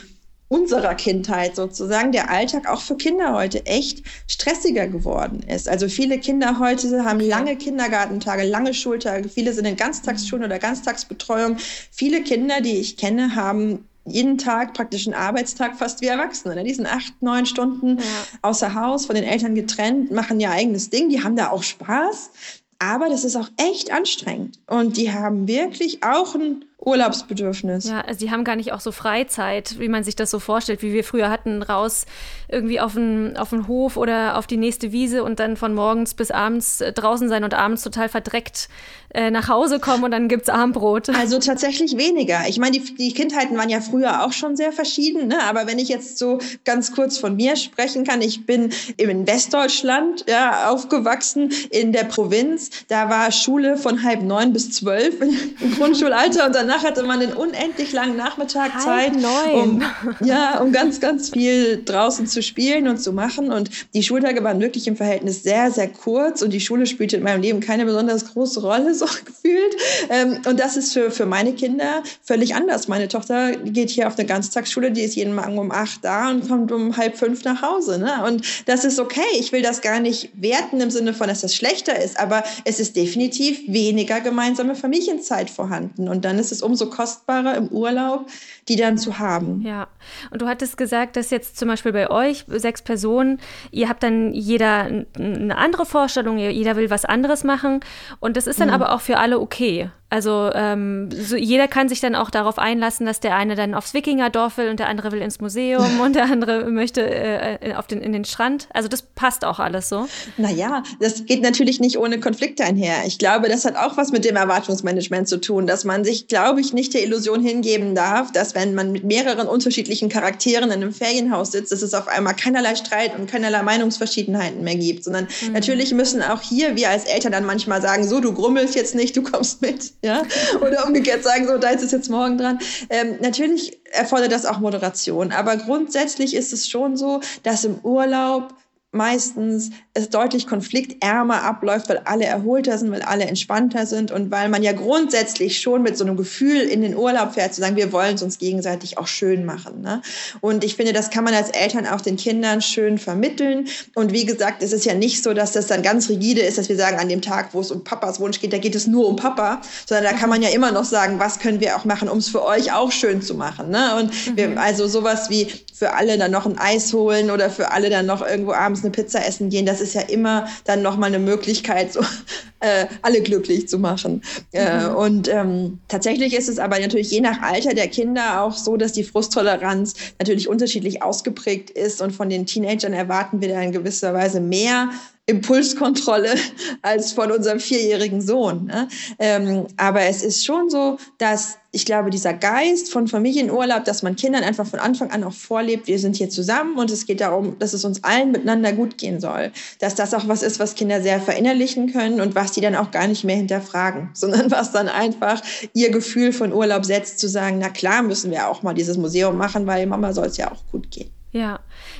[0.49, 5.69] unserer Kindheit sozusagen der Alltag auch für Kinder heute echt stressiger geworden ist.
[5.69, 11.57] Also viele Kinder heute haben lange Kindergartentage, lange Schultage, viele sind in Ganztagsschulen oder Ganztagsbetreuung.
[11.91, 16.55] Viele Kinder, die ich kenne, haben jeden Tag praktisch einen Arbeitstag fast wie Erwachsene.
[16.55, 16.63] Ne?
[16.63, 18.03] Die sind acht, neun Stunden ja.
[18.41, 22.31] außer Haus, von den Eltern getrennt, machen ihr eigenes Ding, die haben da auch Spaß.
[22.79, 24.59] Aber das ist auch echt anstrengend.
[24.65, 27.88] Und die haben wirklich auch ein Urlaubsbedürfnis.
[27.88, 30.82] Ja, also die haben gar nicht auch so Freizeit, wie man sich das so vorstellt,
[30.82, 32.06] wie wir früher hatten, raus
[32.47, 36.13] irgendwie auf den, auf den Hof oder auf die nächste Wiese und dann von morgens
[36.13, 38.69] bis abends äh, draußen sein und abends total verdreckt
[39.13, 41.10] äh, nach Hause kommen und dann gibt's Armbrot.
[41.19, 42.47] Also tatsächlich weniger.
[42.47, 45.43] Ich meine, die, die Kindheiten waren ja früher auch schon sehr verschieden, ne?
[45.43, 50.25] aber wenn ich jetzt so ganz kurz von mir sprechen kann, ich bin in Westdeutschland
[50.28, 52.69] ja, aufgewachsen, in der Provinz.
[52.88, 55.15] Da war Schule von halb neun bis zwölf
[55.62, 59.83] im Grundschulalter und dann danach hatte man einen unendlich langen Nachmittag Halb Zeit, um,
[60.21, 63.51] ja, um ganz, ganz viel draußen zu spielen und zu machen.
[63.51, 67.23] Und die Schultage waren wirklich im Verhältnis sehr, sehr kurz und die Schule spielte in
[67.23, 69.75] meinem Leben keine besonders große Rolle, so gefühlt.
[70.09, 72.87] Ähm, und das ist für, für meine Kinder völlig anders.
[72.87, 76.47] Meine Tochter geht hier auf eine Ganztagsschule, die ist jeden Morgen um acht da und
[76.47, 77.99] kommt um halb fünf nach Hause.
[77.99, 78.23] Ne?
[78.25, 79.21] Und das ist okay.
[79.39, 82.79] Ich will das gar nicht werten im Sinne von, dass das schlechter ist, aber es
[82.79, 86.07] ist definitiv weniger gemeinsame Familienzeit vorhanden.
[86.07, 88.28] Und dann ist es es umso kostbarer im Urlaub,
[88.67, 89.62] die dann zu haben.
[89.62, 89.88] Ja,
[90.32, 93.39] und du hattest gesagt, dass jetzt zum Beispiel bei euch sechs Personen,
[93.72, 97.80] ihr habt dann jeder eine andere Vorstellung, jeder will was anderes machen
[98.19, 98.76] und das ist dann mhm.
[98.76, 99.89] aber auch für alle okay.
[100.10, 103.93] Also ähm, so jeder kann sich dann auch darauf einlassen, dass der eine dann aufs
[103.93, 108.02] Wikingerdorf will und der andere will ins Museum und der andere möchte äh, auf den,
[108.02, 108.67] in den Strand.
[108.74, 110.08] Also das passt auch alles so.
[110.38, 113.06] Naja, das geht natürlich nicht ohne Konflikte einher.
[113.06, 116.60] Ich glaube, das hat auch was mit dem Erwartungsmanagement zu tun, dass man sich, glaube
[116.60, 120.93] ich, nicht der Illusion hingeben darf, dass wenn man mit mehreren unterschiedlichen Charakteren in einem
[120.93, 125.54] Ferienhaus sitzt, dass es auf einmal keinerlei Streit und keinerlei Meinungsverschiedenheiten mehr gibt, sondern mhm.
[125.54, 129.15] natürlich müssen auch hier wir als Eltern dann manchmal sagen, so, du grummelst jetzt nicht,
[129.15, 130.23] du kommst mit ja,
[130.62, 132.59] oder umgekehrt sagen, so, da ist es jetzt morgen dran.
[132.89, 138.53] Ähm, natürlich erfordert das auch Moderation, aber grundsätzlich ist es schon so, dass im Urlaub
[138.91, 144.49] meistens es deutlich konfliktärmer abläuft, weil alle erholter sind, weil alle entspannter sind und weil
[144.49, 147.91] man ja grundsätzlich schon mit so einem Gefühl in den Urlaub fährt, zu sagen, wir
[147.91, 149.82] wollen es uns gegenseitig auch schön machen.
[149.82, 150.02] Ne?
[150.41, 153.67] Und ich finde, das kann man als Eltern auch den Kindern schön vermitteln.
[153.93, 156.67] Und wie gesagt, es ist ja nicht so, dass das dann ganz rigide ist, dass
[156.67, 159.08] wir sagen, an dem Tag, wo es um Papas Wunsch geht, da geht es nur
[159.08, 162.10] um Papa, sondern da kann man ja immer noch sagen, was können wir auch machen,
[162.10, 163.69] um es für euch auch schön zu machen.
[163.69, 163.97] Ne?
[163.97, 164.58] Und wir, mhm.
[164.58, 168.25] also sowas wie für alle dann noch ein Eis holen oder für alle dann noch
[168.25, 171.93] irgendwo abends abends eine Pizza essen gehen, das ist ja immer dann nochmal eine Möglichkeit,
[171.93, 172.01] so
[172.59, 174.21] äh, alle glücklich zu machen.
[174.51, 174.95] Äh, mhm.
[174.95, 178.93] und ähm, tatsächlich ist es aber natürlich je nach Alter der Kinder auch so, dass
[178.93, 184.13] die Frusttoleranz natürlich unterschiedlich ausgeprägt ist und von den Teenagern erwarten wir da in gewisser
[184.13, 184.89] Weise mehr
[185.29, 186.35] Impulskontrolle
[186.81, 188.65] als von unserem vierjährigen Sohn.
[188.65, 188.87] Ne?
[189.19, 194.15] Ähm, aber es ist schon so, dass ich glaube, dieser Geist von Familienurlaub, dass man
[194.15, 197.59] Kindern einfach von Anfang an auch vorlebt, wir sind hier zusammen und es geht darum,
[197.59, 199.51] dass es uns allen miteinander gut gehen soll.
[199.79, 202.89] Dass das auch was ist, was Kinder sehr verinnerlichen können und was die dann auch
[202.89, 205.41] gar nicht mehr hinterfragen, sondern was dann einfach
[205.73, 209.37] ihr Gefühl von Urlaub setzt, zu sagen, na klar müssen wir auch mal dieses Museum
[209.37, 211.11] machen, weil Mama soll es ja auch gut gehen.
[211.31, 211.59] Ja,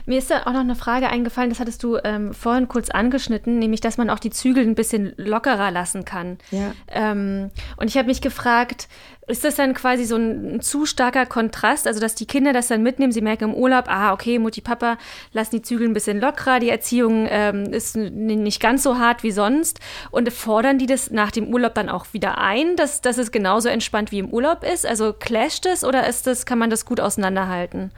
[0.10, 3.60] mir ist da auch noch eine Frage eingefallen, das hattest du ähm, vorhin kurz angeschnitten,
[3.60, 6.40] nämlich, dass man auch die Zügel ein bisschen lockerer lassen kann.
[6.50, 6.72] Ja.
[6.88, 8.88] Ähm, und ich habe mich gefragt,
[9.28, 12.70] ist das dann quasi so ein, ein, zu starker Kontrast, also dass die Kinder das
[12.70, 14.98] dann mitnehmen, sie merken im Urlaub, ah, okay, Mutti, Papa
[15.32, 19.32] lassen die Zügel ein bisschen lockerer, die Erziehung ähm, ist nicht ganz so hart wie
[19.32, 23.32] sonst und fordern die das nach dem Urlaub dann auch wieder ein, dass, dass es
[23.32, 24.88] genauso entspannt wie im Urlaub ist?
[24.88, 27.92] Also clasht es oder ist das, kann man das gut auseinanderhalten?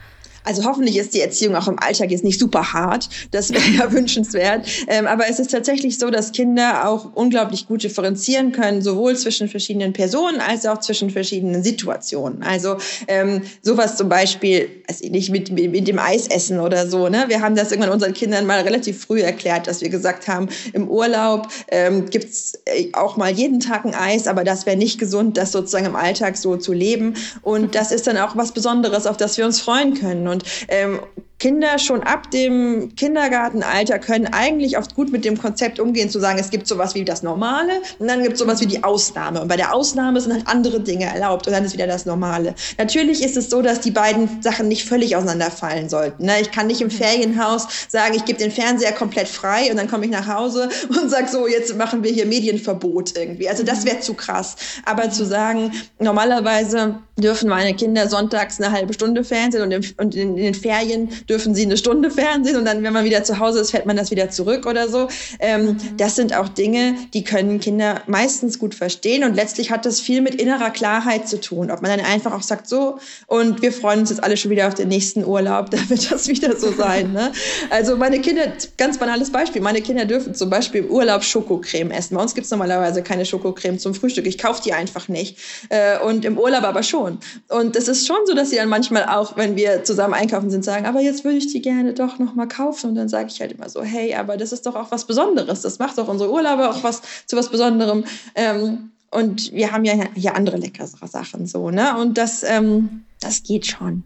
[0.44, 3.08] Also hoffentlich ist die Erziehung auch im Alltag jetzt nicht super hart.
[3.30, 4.66] Das wäre ja wünschenswert.
[4.88, 9.48] Ähm, aber es ist tatsächlich so, dass Kinder auch unglaublich gut differenzieren können, sowohl zwischen
[9.48, 12.42] verschiedenen Personen als auch zwischen verschiedenen Situationen.
[12.42, 12.76] Also
[13.08, 17.08] ähm, sowas zum Beispiel, also nicht mit, mit dem Eisessen oder so.
[17.08, 17.24] Ne?
[17.28, 20.88] Wir haben das irgendwann unseren Kindern mal relativ früh erklärt, dass wir gesagt haben, im
[20.88, 25.36] Urlaub ähm, gibt's äh, auch mal jeden Tag ein Eis, aber das wäre nicht gesund,
[25.36, 27.14] das sozusagen im Alltag so zu leben.
[27.42, 30.28] Und das ist dann auch was Besonderes, auf das wir uns freuen können.
[30.32, 31.00] Und ähm,
[31.42, 36.38] Kinder schon ab dem Kindergartenalter können eigentlich oft gut mit dem Konzept umgehen, zu sagen,
[36.38, 39.42] es gibt sowas wie das Normale und dann gibt es sowas wie die Ausnahme.
[39.42, 42.54] Und bei der Ausnahme sind halt andere Dinge erlaubt und dann ist wieder das Normale.
[42.78, 46.26] Natürlich ist es so, dass die beiden Sachen nicht völlig auseinanderfallen sollten.
[46.26, 46.40] Ne?
[46.40, 46.92] Ich kann nicht im mhm.
[46.92, 51.10] Ferienhaus sagen, ich gebe den Fernseher komplett frei und dann komme ich nach Hause und
[51.10, 53.48] sage so, jetzt machen wir hier Medienverbot irgendwie.
[53.48, 53.88] Also das mhm.
[53.88, 54.54] wäre zu krass.
[54.84, 59.62] Aber zu sagen, normalerweise dürfen meine Kinder sonntags eine halbe Stunde Fernsehen
[59.98, 63.38] und, in den Ferien dürfen sie eine Stunde Fernsehen und dann, wenn man wieder zu
[63.38, 65.08] Hause ist, fährt man das wieder zurück oder so.
[65.40, 65.78] Ähm, mhm.
[65.96, 70.20] Das sind auch Dinge, die können Kinder meistens gut verstehen und letztlich hat das viel
[70.20, 71.70] mit innerer Klarheit zu tun.
[71.70, 74.68] Ob man dann einfach auch sagt, so, und wir freuen uns jetzt alle schon wieder
[74.68, 77.12] auf den nächsten Urlaub, da wird das wieder so sein.
[77.12, 77.32] Ne?
[77.70, 82.16] Also meine Kinder, ganz banales Beispiel, meine Kinder dürfen zum Beispiel im Urlaub Schokocreme essen.
[82.16, 84.26] Bei uns gibt es normalerweise keine Schokocreme zum Frühstück.
[84.26, 85.38] Ich kaufe die einfach nicht.
[85.68, 87.18] Äh, und im Urlaub aber schon.
[87.48, 90.64] Und es ist schon so, dass sie dann manchmal auch, wenn wir zusammen einkaufen sind,
[90.64, 92.90] sagen, aber jetzt würde ich die gerne doch noch mal kaufen.
[92.90, 95.62] Und dann sage ich halt immer so, hey, aber das ist doch auch was Besonderes.
[95.62, 98.04] Das macht doch unsere Urlaube auch was zu was Besonderem.
[98.34, 101.98] Ähm, und wir haben ja hier andere leckere Sachen so, ne?
[101.98, 104.04] Und das, ähm, das geht schon.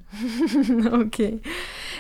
[0.93, 1.41] okay.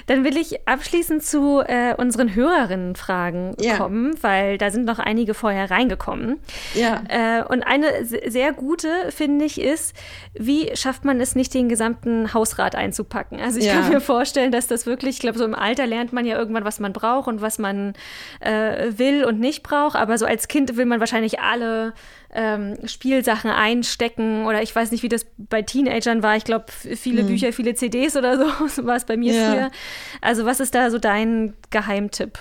[0.07, 3.77] Dann will ich abschließend zu äh, unseren Hörerinnenfragen ja.
[3.77, 6.38] kommen, weil da sind noch einige vorher reingekommen.
[6.75, 7.03] Ja.
[7.09, 9.95] Äh, und eine sehr gute, finde ich, ist,
[10.35, 13.40] wie schafft man es nicht, den gesamten Hausrat einzupacken?
[13.40, 13.75] Also ich ja.
[13.75, 16.64] kann mir vorstellen, dass das wirklich, ich glaube, so im Alter lernt man ja irgendwann,
[16.64, 17.95] was man braucht und was man
[18.40, 19.97] äh, will und nicht braucht.
[19.97, 21.95] Aber so als Kind will man wahrscheinlich alle
[22.37, 26.37] ähm, Spielsachen einstecken oder ich weiß nicht, wie das bei Teenagern war.
[26.37, 27.29] Ich glaube, viele mhm.
[27.29, 29.51] Bücher, viele CDs oder so, so war es bei mir ja.
[29.51, 29.70] früher.
[30.20, 32.38] Also was ist da so dein Geheimtipp?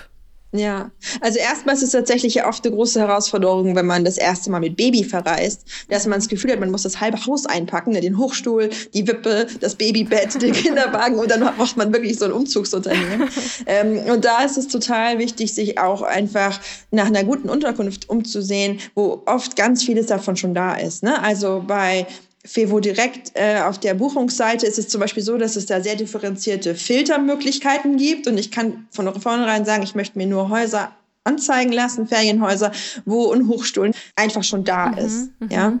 [0.52, 4.50] Ja, also erstmal ist es tatsächlich ja oft eine große Herausforderung, wenn man das erste
[4.50, 7.92] Mal mit Baby verreist, dass man das Gefühl hat, man muss das halbe Haus einpacken,
[7.92, 12.26] ne, den Hochstuhl, die Wippe, das Babybett, den Kinderwagen und dann braucht man wirklich so
[12.26, 13.28] ein Umzugsunternehmen.
[13.66, 16.60] ähm, und da ist es total wichtig, sich auch einfach
[16.92, 21.02] nach einer guten Unterkunft umzusehen, wo oft ganz vieles davon schon da ist.
[21.02, 21.20] Ne?
[21.22, 22.06] Also bei
[22.46, 25.96] Fevo direkt äh, auf der Buchungsseite ist es zum Beispiel so, dass es da sehr
[25.96, 30.92] differenzierte Filtermöglichkeiten gibt und ich kann von vornherein sagen, ich möchte mir nur Häuser
[31.24, 32.72] anzeigen lassen, Ferienhäuser,
[33.04, 35.30] wo ein Hochstuhl einfach schon da mhm, ist.
[35.40, 35.48] Mhm.
[35.50, 35.72] Ja.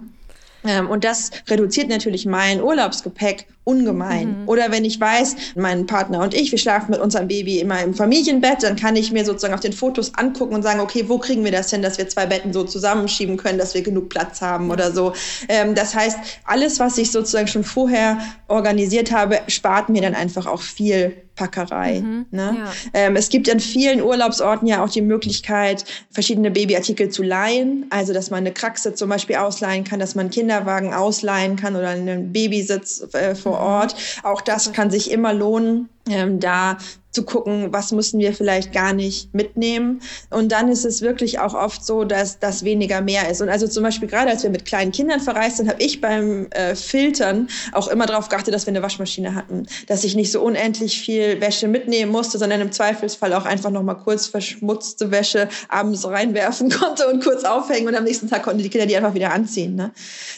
[0.64, 4.42] Ähm, und das reduziert natürlich mein Urlaubsgepäck ungemein.
[4.42, 4.48] Mhm.
[4.48, 7.94] Oder wenn ich weiß, mein Partner und ich, wir schlafen mit unserem Baby immer im
[7.94, 11.42] Familienbett, dann kann ich mir sozusagen auf den Fotos angucken und sagen, okay, wo kriegen
[11.44, 14.70] wir das hin, dass wir zwei Betten so zusammenschieben können, dass wir genug Platz haben
[14.70, 15.14] oder so.
[15.48, 20.46] Ähm, das heißt, alles, was ich sozusagen schon vorher organisiert habe, spart mir dann einfach
[20.46, 22.00] auch viel Packerei.
[22.00, 22.56] Mhm, ne?
[22.58, 22.72] ja.
[22.94, 27.86] ähm, es gibt in vielen Urlaubsorten ja auch die Möglichkeit, verschiedene Babyartikel zu leihen.
[27.90, 31.76] Also, dass man eine Kraxe zum Beispiel ausleihen kann, dass man einen Kinderwagen ausleihen kann
[31.76, 33.96] oder einen Babysitz äh, vor vor Ort.
[34.22, 36.78] Auch das kann sich immer lohnen, ähm, da
[37.16, 40.02] zu gucken, was müssen wir vielleicht gar nicht mitnehmen.
[40.28, 43.40] Und dann ist es wirklich auch oft so, dass das weniger mehr ist.
[43.40, 46.46] Und also zum Beispiel gerade als wir mit kleinen Kindern verreist sind, habe ich beim
[46.50, 50.42] äh, Filtern auch immer darauf geachtet, dass wir eine Waschmaschine hatten, dass ich nicht so
[50.42, 55.48] unendlich viel Wäsche mitnehmen musste, sondern im Zweifelsfall auch einfach noch mal kurz verschmutzte Wäsche
[55.68, 59.14] abends reinwerfen konnte und kurz aufhängen und am nächsten Tag konnten die Kinder die einfach
[59.14, 59.74] wieder anziehen.
[59.74, 59.90] Ne?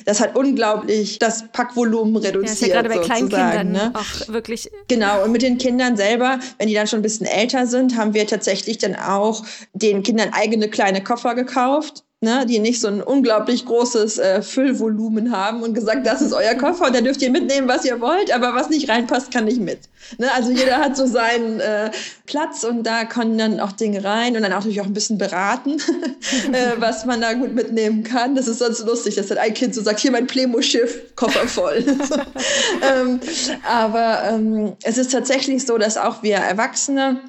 [0.05, 2.47] Das hat unglaublich das Packvolumen reduziert.
[2.47, 3.93] Ja, ist ja gerade bei Kleinkindern ne?
[3.95, 4.71] auch wirklich.
[4.87, 8.14] Genau, und mit den Kindern selber, wenn die dann schon ein bisschen älter sind, haben
[8.14, 13.00] wir tatsächlich dann auch den Kindern eigene kleine Koffer gekauft ne, die nicht so ein
[13.00, 17.31] unglaublich großes äh, Füllvolumen haben und gesagt, das ist euer Koffer und da dürft ihr
[17.31, 19.78] mitnehmen, was ihr wollt, aber was nicht reinpasst, kann nicht mit.
[20.18, 21.90] Ne, also jeder hat so seinen äh,
[22.26, 25.18] Platz und da kommen dann auch Dinge rein und dann auch natürlich auch ein bisschen
[25.18, 25.76] beraten,
[26.52, 28.35] äh, was man da gut mitnehmen kann.
[28.35, 31.85] Das ist sonst lustig, dass dann ein Kind so sagt, hier mein Plemo-Schiff, Koffer voll.
[32.83, 33.20] ähm,
[33.64, 37.20] aber ähm, es ist tatsächlich so, dass auch wir Erwachsene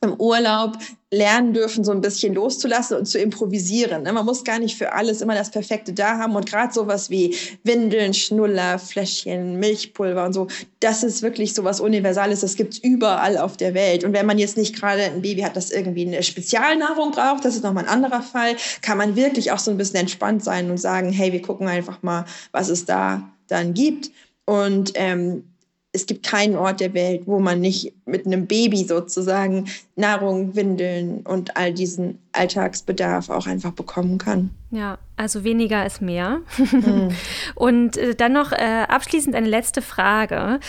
[0.00, 0.78] im Urlaub
[1.10, 4.02] lernen dürfen, so ein bisschen loszulassen und zu improvisieren.
[4.02, 4.12] Ne?
[4.12, 6.36] Man muss gar nicht für alles immer das Perfekte da haben.
[6.36, 7.34] Und gerade sowas wie
[7.64, 10.46] Windeln, Schnuller, Fläschchen, Milchpulver und so,
[10.80, 12.42] das ist wirklich so was Universales.
[12.42, 14.04] Das gibt's überall auf der Welt.
[14.04, 17.56] Und wenn man jetzt nicht gerade ein Baby hat, das irgendwie eine Spezialnahrung braucht, das
[17.56, 20.78] ist nochmal ein anderer Fall, kann man wirklich auch so ein bisschen entspannt sein und
[20.78, 24.10] sagen, hey, wir gucken einfach mal, was es da dann gibt.
[24.44, 25.44] Und ähm,
[25.92, 31.20] es gibt keinen Ort der Welt, wo man nicht mit einem Baby sozusagen Nahrung, Windeln
[31.20, 34.50] und all diesen Alltagsbedarf auch einfach bekommen kann.
[34.70, 36.40] Ja, also weniger ist mehr.
[36.58, 37.10] Mhm.
[37.54, 40.60] und äh, dann noch äh, abschließend eine letzte Frage.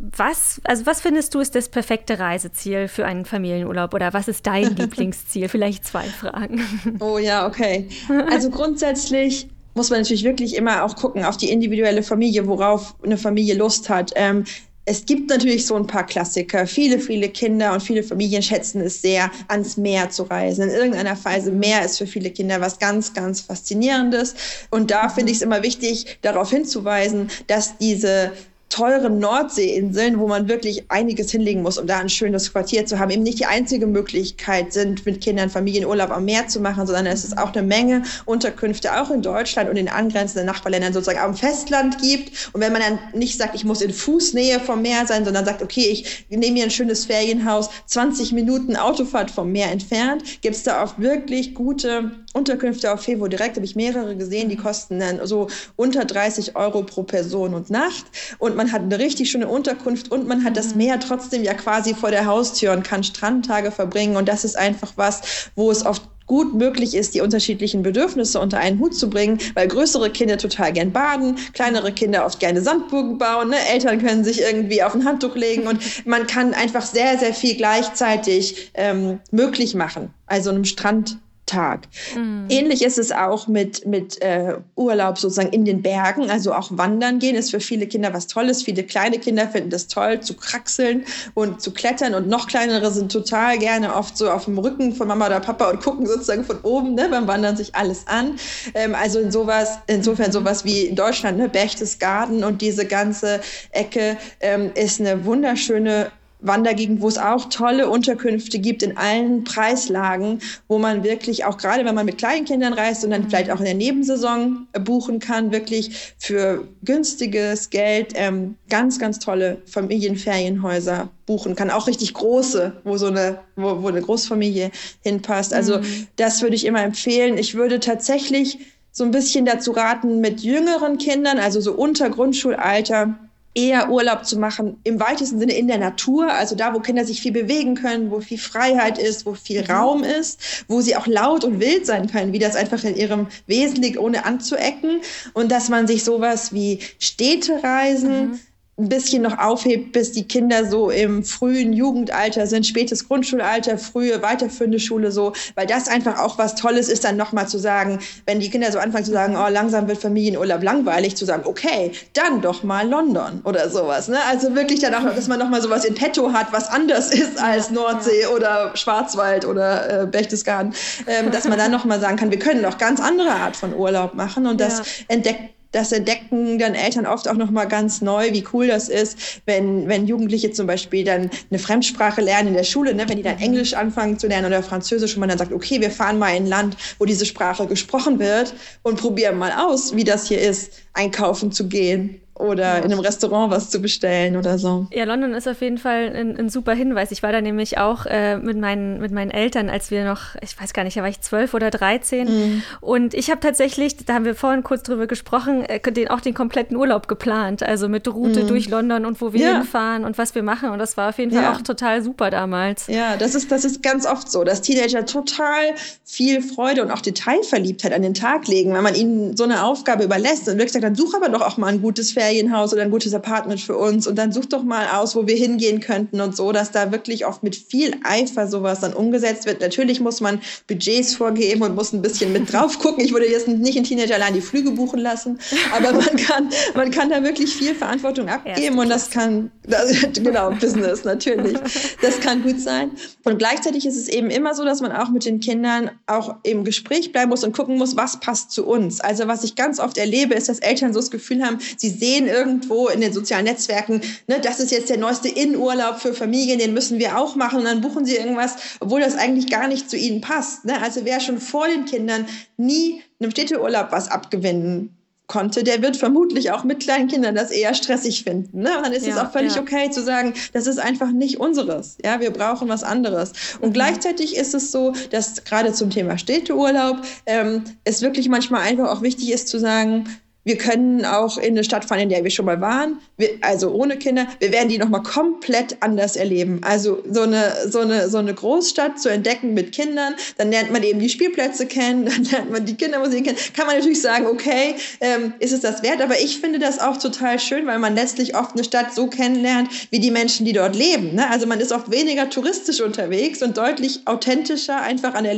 [0.00, 4.46] Was, also was findest du ist das perfekte Reiseziel für einen Familienurlaub oder was ist
[4.46, 5.48] dein Lieblingsziel?
[5.48, 6.60] Vielleicht zwei Fragen.
[7.00, 7.88] Oh ja, okay.
[8.30, 13.16] Also grundsätzlich muss man natürlich wirklich immer auch gucken auf die individuelle Familie, worauf eine
[13.16, 14.12] Familie Lust hat.
[14.16, 14.44] Ähm,
[14.84, 16.66] es gibt natürlich so ein paar Klassiker.
[16.66, 20.64] Viele, viele Kinder und viele Familien schätzen es sehr, ans Meer zu reisen.
[20.64, 24.34] In irgendeiner Weise Meer ist für viele Kinder was ganz, ganz Faszinierendes.
[24.70, 28.32] Und da finde ich es immer wichtig, darauf hinzuweisen, dass diese
[28.68, 33.10] teuren Nordseeinseln, wo man wirklich einiges hinlegen muss, um da ein schönes Quartier zu haben,
[33.10, 37.24] eben nicht die einzige Möglichkeit sind, mit Kindern Familienurlaub am Meer zu machen, sondern es
[37.24, 42.00] ist auch eine Menge Unterkünfte, auch in Deutschland und in angrenzenden Nachbarländern sozusagen am Festland
[42.00, 42.50] gibt.
[42.52, 45.62] Und wenn man dann nicht sagt, ich muss in Fußnähe vom Meer sein, sondern sagt,
[45.62, 50.62] okay, ich nehme mir ein schönes Ferienhaus, 20 Minuten Autofahrt vom Meer entfernt, gibt es
[50.62, 55.26] da oft wirklich gute Unterkünfte auf Fevo direkt, habe ich mehrere gesehen, die kosten dann
[55.26, 58.06] so unter 30 Euro pro Person und Nacht.
[58.38, 60.78] Und man hat eine richtig schöne Unterkunft und man hat das mhm.
[60.78, 64.16] Meer trotzdem ja quasi vor der Haustür und kann Strandtage verbringen.
[64.16, 68.58] Und das ist einfach was, wo es oft gut möglich ist, die unterschiedlichen Bedürfnisse unter
[68.58, 73.18] einen Hut zu bringen, weil größere Kinder total gern baden, kleinere Kinder oft gerne Sandburgen
[73.18, 73.56] bauen, ne?
[73.72, 77.56] Eltern können sich irgendwie auf ein Handtuch legen und man kann einfach sehr, sehr viel
[77.56, 80.14] gleichzeitig ähm, möglich machen.
[80.26, 81.88] Also einem Strand Tag.
[82.14, 82.46] Mhm.
[82.48, 87.18] Ähnlich ist es auch mit, mit äh, Urlaub sozusagen in den Bergen, also auch wandern
[87.18, 88.62] gehen ist für viele Kinder was Tolles.
[88.62, 93.10] Viele kleine Kinder finden das toll, zu kraxeln und zu klettern und noch kleinere sind
[93.10, 96.60] total gerne oft so auf dem Rücken von Mama oder Papa und gucken sozusagen von
[96.62, 98.38] oben ne, beim Wandern sich alles an.
[98.74, 103.40] Ähm, also in sowas, insofern sowas wie in Deutschland, ne, Berchtesgaden und diese ganze
[103.72, 110.40] Ecke ähm, ist eine wunderschöne Wandergegend, wo es auch tolle Unterkünfte gibt in allen Preislagen,
[110.68, 113.28] wo man wirklich auch gerade, wenn man mit kleinen Kindern reist und dann mhm.
[113.28, 119.18] vielleicht auch in der Nebensaison äh, buchen kann, wirklich für günstiges Geld ähm, ganz, ganz
[119.18, 121.70] tolle Familienferienhäuser buchen kann.
[121.70, 124.70] Auch richtig große, wo so eine, wo, wo eine Großfamilie
[125.02, 125.52] hinpasst.
[125.52, 126.06] Also mhm.
[126.16, 127.36] das würde ich immer empfehlen.
[127.36, 128.58] Ich würde tatsächlich
[128.92, 133.14] so ein bisschen dazu raten, mit jüngeren Kindern, also so unter Grundschulalter,
[133.54, 137.20] eher Urlaub zu machen, im weitesten Sinne in der Natur, also da, wo Kinder sich
[137.20, 139.70] viel bewegen können, wo viel Freiheit ist, wo viel mhm.
[139.70, 143.26] Raum ist, wo sie auch laut und wild sein können, wie das einfach in ihrem
[143.46, 145.00] Wesen liegt, ohne anzuecken.
[145.32, 148.40] Und dass man sich sowas wie Städtereisen, mhm
[148.78, 154.22] ein bisschen noch aufhebt, bis die Kinder so im frühen Jugendalter sind, spätes Grundschulalter, frühe
[154.22, 158.38] weiterführende Schule so, weil das einfach auch was Tolles ist, dann nochmal zu sagen, wenn
[158.38, 162.40] die Kinder so anfangen zu sagen, oh, langsam wird Familienurlaub langweilig, zu sagen, okay, dann
[162.40, 164.06] doch mal London oder sowas.
[164.08, 164.18] Ne?
[164.28, 167.70] Also wirklich dann auch, dass man nochmal sowas in petto hat, was anders ist als
[167.70, 170.72] Nordsee oder Schwarzwald oder äh, Berchtesgaden,
[171.06, 174.14] ähm, dass man dann nochmal sagen kann, wir können doch ganz andere Art von Urlaub
[174.14, 178.44] machen und das entdeckt das entdecken dann Eltern oft auch noch mal ganz neu, wie
[178.52, 182.94] cool das ist, wenn, wenn Jugendliche zum Beispiel dann eine Fremdsprache lernen in der Schule,
[182.94, 183.04] ne?
[183.06, 183.42] wenn die dann mhm.
[183.42, 186.44] Englisch anfangen zu lernen oder Französisch und man dann sagt, okay, wir fahren mal in
[186.44, 190.72] ein Land, wo diese Sprache gesprochen wird und probieren mal aus, wie das hier ist,
[190.94, 192.76] einkaufen zu gehen oder ja.
[192.78, 194.86] in einem Restaurant was zu bestellen oder so.
[194.92, 197.10] Ja, London ist auf jeden Fall ein, ein super Hinweis.
[197.10, 200.60] Ich war da nämlich auch äh, mit, meinen, mit meinen Eltern, als wir noch, ich
[200.60, 202.28] weiß gar nicht, da war ich zwölf oder dreizehn.
[202.28, 202.62] Mhm.
[202.80, 206.34] Und ich habe tatsächlich, da haben wir vorhin kurz drüber gesprochen, äh, den, auch den
[206.34, 207.62] kompletten Urlaub geplant.
[207.62, 208.48] Also mit Route mhm.
[208.48, 209.54] durch London und wo wir ja.
[209.58, 210.70] hinfahren und was wir machen.
[210.70, 211.52] Und das war auf jeden Fall ja.
[211.52, 212.86] auch total super damals.
[212.86, 215.74] Ja, das ist, das ist ganz oft so, dass Teenager total
[216.04, 220.04] viel Freude und auch Detailverliebtheit an den Tag legen, wenn man ihnen so eine Aufgabe
[220.04, 222.90] überlässt und wirklich sagt, dann such aber doch auch mal ein gutes Ferienhaus oder ein
[222.90, 226.36] gutes Apartment für uns und dann such doch mal aus, wo wir hingehen könnten und
[226.36, 229.60] so, dass da wirklich oft mit viel Eifer sowas dann umgesetzt wird.
[229.60, 233.02] Natürlich muss man Budgets vorgeben und muss ein bisschen mit drauf gucken.
[233.02, 235.38] Ich würde jetzt nicht in Teenager allein die Flüge buchen lassen,
[235.74, 240.50] aber man kann, man kann da wirklich viel Verantwortung abgeben und das kann, das, genau,
[240.50, 241.56] Business natürlich.
[242.02, 242.90] Das kann gut sein.
[243.24, 246.64] Und gleichzeitig ist es eben immer so, dass man auch mit den Kindern auch im
[246.64, 249.00] Gespräch bleiben muss und gucken muss, was passt zu uns.
[249.00, 252.17] Also was ich ganz oft erlebe, ist, dass Eltern so das Gefühl haben, sie sehen
[252.26, 256.74] irgendwo in den sozialen Netzwerken, ne, das ist jetzt der neueste Innenurlaub für Familien, den
[256.74, 259.96] müssen wir auch machen und dann buchen sie irgendwas, obwohl das eigentlich gar nicht zu
[259.96, 260.64] ihnen passt.
[260.64, 260.80] Ne?
[260.82, 264.94] Also wer schon vor den Kindern nie einem Städteurlaub was abgewinnen
[265.28, 268.60] konnte, der wird vermutlich auch mit kleinen Kindern das eher stressig finden.
[268.62, 268.76] Ne?
[268.76, 269.60] Und dann ist ja, es auch völlig ja.
[269.60, 271.98] okay zu sagen, das ist einfach nicht unseres.
[272.02, 273.32] Ja, wir brauchen was anderes.
[273.60, 273.72] Und mhm.
[273.74, 279.02] gleichzeitig ist es so, dass gerade zum Thema Städteurlaub ähm, es wirklich manchmal einfach auch
[279.02, 280.06] wichtig ist zu sagen,
[280.44, 283.70] wir können auch in eine Stadt fahren, in der wir schon mal waren, wir, also
[283.70, 284.26] ohne Kinder.
[284.38, 286.60] Wir werden die nochmal komplett anders erleben.
[286.62, 290.82] Also so eine, so, eine, so eine Großstadt zu entdecken mit Kindern, dann lernt man
[290.82, 293.38] eben die Spielplätze kennen, dann lernt man die Kindermusik kennen.
[293.54, 296.00] Kann man natürlich sagen, okay, ähm, ist es das wert?
[296.00, 299.68] Aber ich finde das auch total schön, weil man letztlich oft eine Stadt so kennenlernt,
[299.90, 301.14] wie die Menschen, die dort leben.
[301.14, 301.28] Ne?
[301.30, 305.34] Also man ist oft weniger touristisch unterwegs und deutlich authentischer einfach an der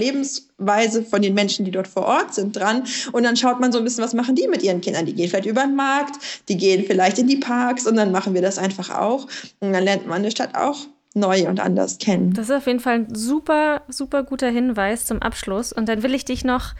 [0.61, 2.85] Lebensweise von den Menschen, die dort vor Ort sind, dran.
[3.13, 5.07] Und dann schaut man so ein bisschen, was machen die mit ihren Kindern?
[5.07, 6.17] Die gehen vielleicht über den Markt,
[6.49, 9.27] die gehen vielleicht in die Parks und dann machen wir das einfach auch.
[9.61, 12.33] Und dann lernt man eine Stadt auch neu und anders kennen.
[12.35, 15.73] Das ist auf jeden Fall ein super, super guter Hinweis zum Abschluss.
[15.73, 16.75] Und dann will ich dich noch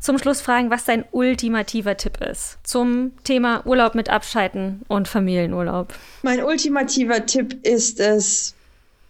[0.00, 5.92] zum Schluss fragen, was dein ultimativer Tipp ist zum Thema Urlaub mit Abschalten und Familienurlaub.
[6.22, 8.54] Mein ultimativer Tipp ist es,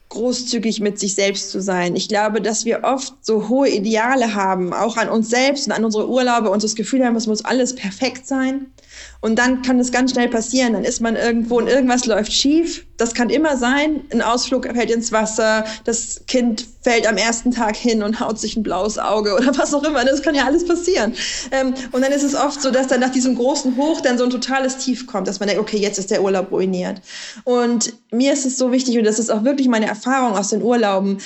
[0.09, 1.95] großzügig mit sich selbst zu sein.
[1.97, 5.85] Ich glaube, dass wir oft so hohe Ideale haben, auch an uns selbst und an
[5.85, 8.73] unsere Urlaube und das Gefühl haben, es muss alles perfekt sein.
[9.21, 10.75] Und dann kann es ganz schnell passieren.
[10.75, 12.87] Dann ist man irgendwo und irgendwas läuft schief.
[12.97, 14.05] Das kann immer sein.
[14.12, 15.64] Ein Ausflug fällt ins Wasser.
[15.85, 19.75] Das Kind fällt am ersten Tag hin und haut sich ein blaues Auge oder was
[19.75, 20.05] auch immer.
[20.05, 21.14] Das kann ja alles passieren.
[21.51, 24.25] Ähm, und dann ist es oft so, dass dann nach diesem großen Hoch dann so
[24.25, 27.01] ein totales Tief kommt, dass man denkt, okay, jetzt ist der Urlaub ruiniert.
[27.43, 30.62] Und mir ist es so wichtig und das ist auch wirklich meine Erfahrung aus den
[30.62, 31.19] Urlauben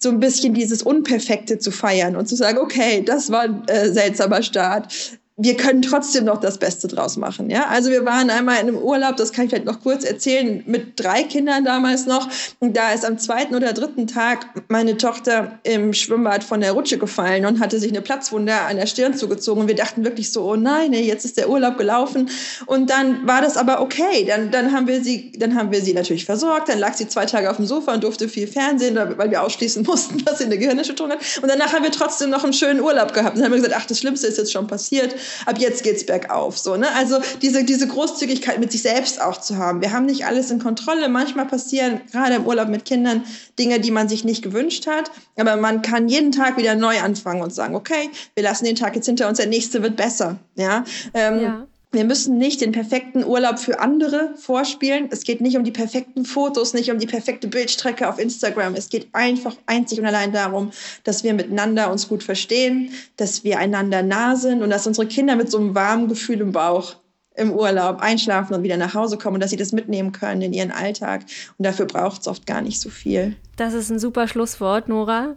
[0.00, 3.90] so ein bisschen dieses Unperfekte zu feiern und zu sagen, okay, das war ein äh,
[3.90, 7.48] seltsamer Start wir können trotzdem noch das Beste draus machen.
[7.48, 10.64] Ja, also wir waren einmal in einem Urlaub, das kann ich vielleicht noch kurz erzählen,
[10.66, 12.28] mit drei Kindern damals noch.
[12.58, 16.98] Und da ist am zweiten oder dritten Tag meine Tochter im Schwimmbad von der Rutsche
[16.98, 19.62] gefallen und hatte sich eine Platzwunde an der Stirn zugezogen.
[19.62, 22.28] Und wir dachten wirklich so, oh nein, jetzt ist der Urlaub gelaufen.
[22.66, 24.24] Und dann war das aber okay.
[24.26, 26.68] Dann, dann haben wir sie, dann haben wir sie natürlich versorgt.
[26.68, 29.82] Dann lag sie zwei Tage auf dem Sofa und durfte viel Fernsehen, weil wir ausschließen
[29.86, 31.20] mussten, dass sie eine Gehirnerschütterung hat.
[31.40, 33.36] Und danach haben wir trotzdem noch einen schönen Urlaub gehabt.
[33.36, 35.14] Und dann haben wir gesagt, ach, das Schlimmste ist jetzt schon passiert
[35.46, 36.58] ab jetzt geht's bergauf.
[36.58, 36.88] So, ne?
[36.94, 39.80] Also diese, diese Großzügigkeit mit sich selbst auch zu haben.
[39.80, 41.08] Wir haben nicht alles in Kontrolle.
[41.08, 43.24] Manchmal passieren gerade im Urlaub mit Kindern
[43.58, 45.10] Dinge, die man sich nicht gewünscht hat.
[45.36, 48.94] Aber man kann jeden Tag wieder neu anfangen und sagen, okay, wir lassen den Tag
[48.96, 50.38] jetzt hinter uns, der nächste wird besser.
[50.56, 50.84] Ja.
[51.14, 51.66] Ähm, ja.
[51.90, 55.08] Wir müssen nicht den perfekten Urlaub für andere vorspielen.
[55.10, 58.74] Es geht nicht um die perfekten Fotos, nicht um die perfekte Bildstrecke auf Instagram.
[58.74, 60.70] Es geht einfach einzig und allein darum,
[61.04, 65.34] dass wir miteinander uns gut verstehen, dass wir einander nah sind und dass unsere Kinder
[65.34, 66.96] mit so einem warmen Gefühl im Bauch
[67.36, 70.52] im Urlaub einschlafen und wieder nach Hause kommen und dass sie das mitnehmen können in
[70.52, 71.22] ihren Alltag.
[71.56, 73.36] Und dafür braucht es oft gar nicht so viel.
[73.56, 75.36] Das ist ein super Schlusswort, Nora.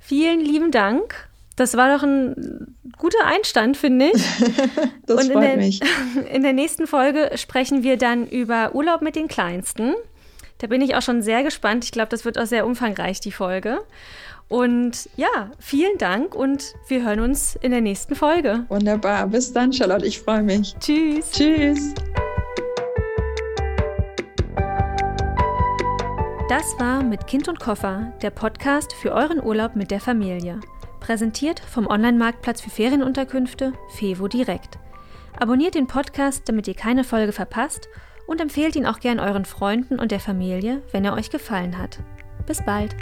[0.00, 4.22] Vielen lieben Dank das war doch ein guter Einstand, finde ich.
[5.06, 5.80] das Und freut der, mich.
[6.32, 9.94] In der nächsten Folge sprechen wir dann über Urlaub mit den Kleinsten.
[10.58, 11.84] Da bin ich auch schon sehr gespannt.
[11.84, 13.80] Ich glaube, das wird auch sehr umfangreich, die Folge.
[14.48, 18.64] Und ja, vielen Dank und wir hören uns in der nächsten Folge.
[18.68, 19.26] Wunderbar.
[19.26, 20.06] Bis dann, Charlotte.
[20.06, 20.74] Ich freue mich.
[20.80, 21.30] Tschüss.
[21.30, 21.94] Tschüss.
[26.48, 30.60] Das war mit Kind und Koffer, der Podcast für euren Urlaub mit der Familie.
[31.04, 34.78] Präsentiert vom Online-Marktplatz für Ferienunterkünfte Fevo Direkt.
[35.38, 37.90] Abonniert den Podcast, damit ihr keine Folge verpasst
[38.26, 41.98] und empfehlt ihn auch gern euren Freunden und der Familie, wenn er euch gefallen hat.
[42.46, 42.96] Bis bald!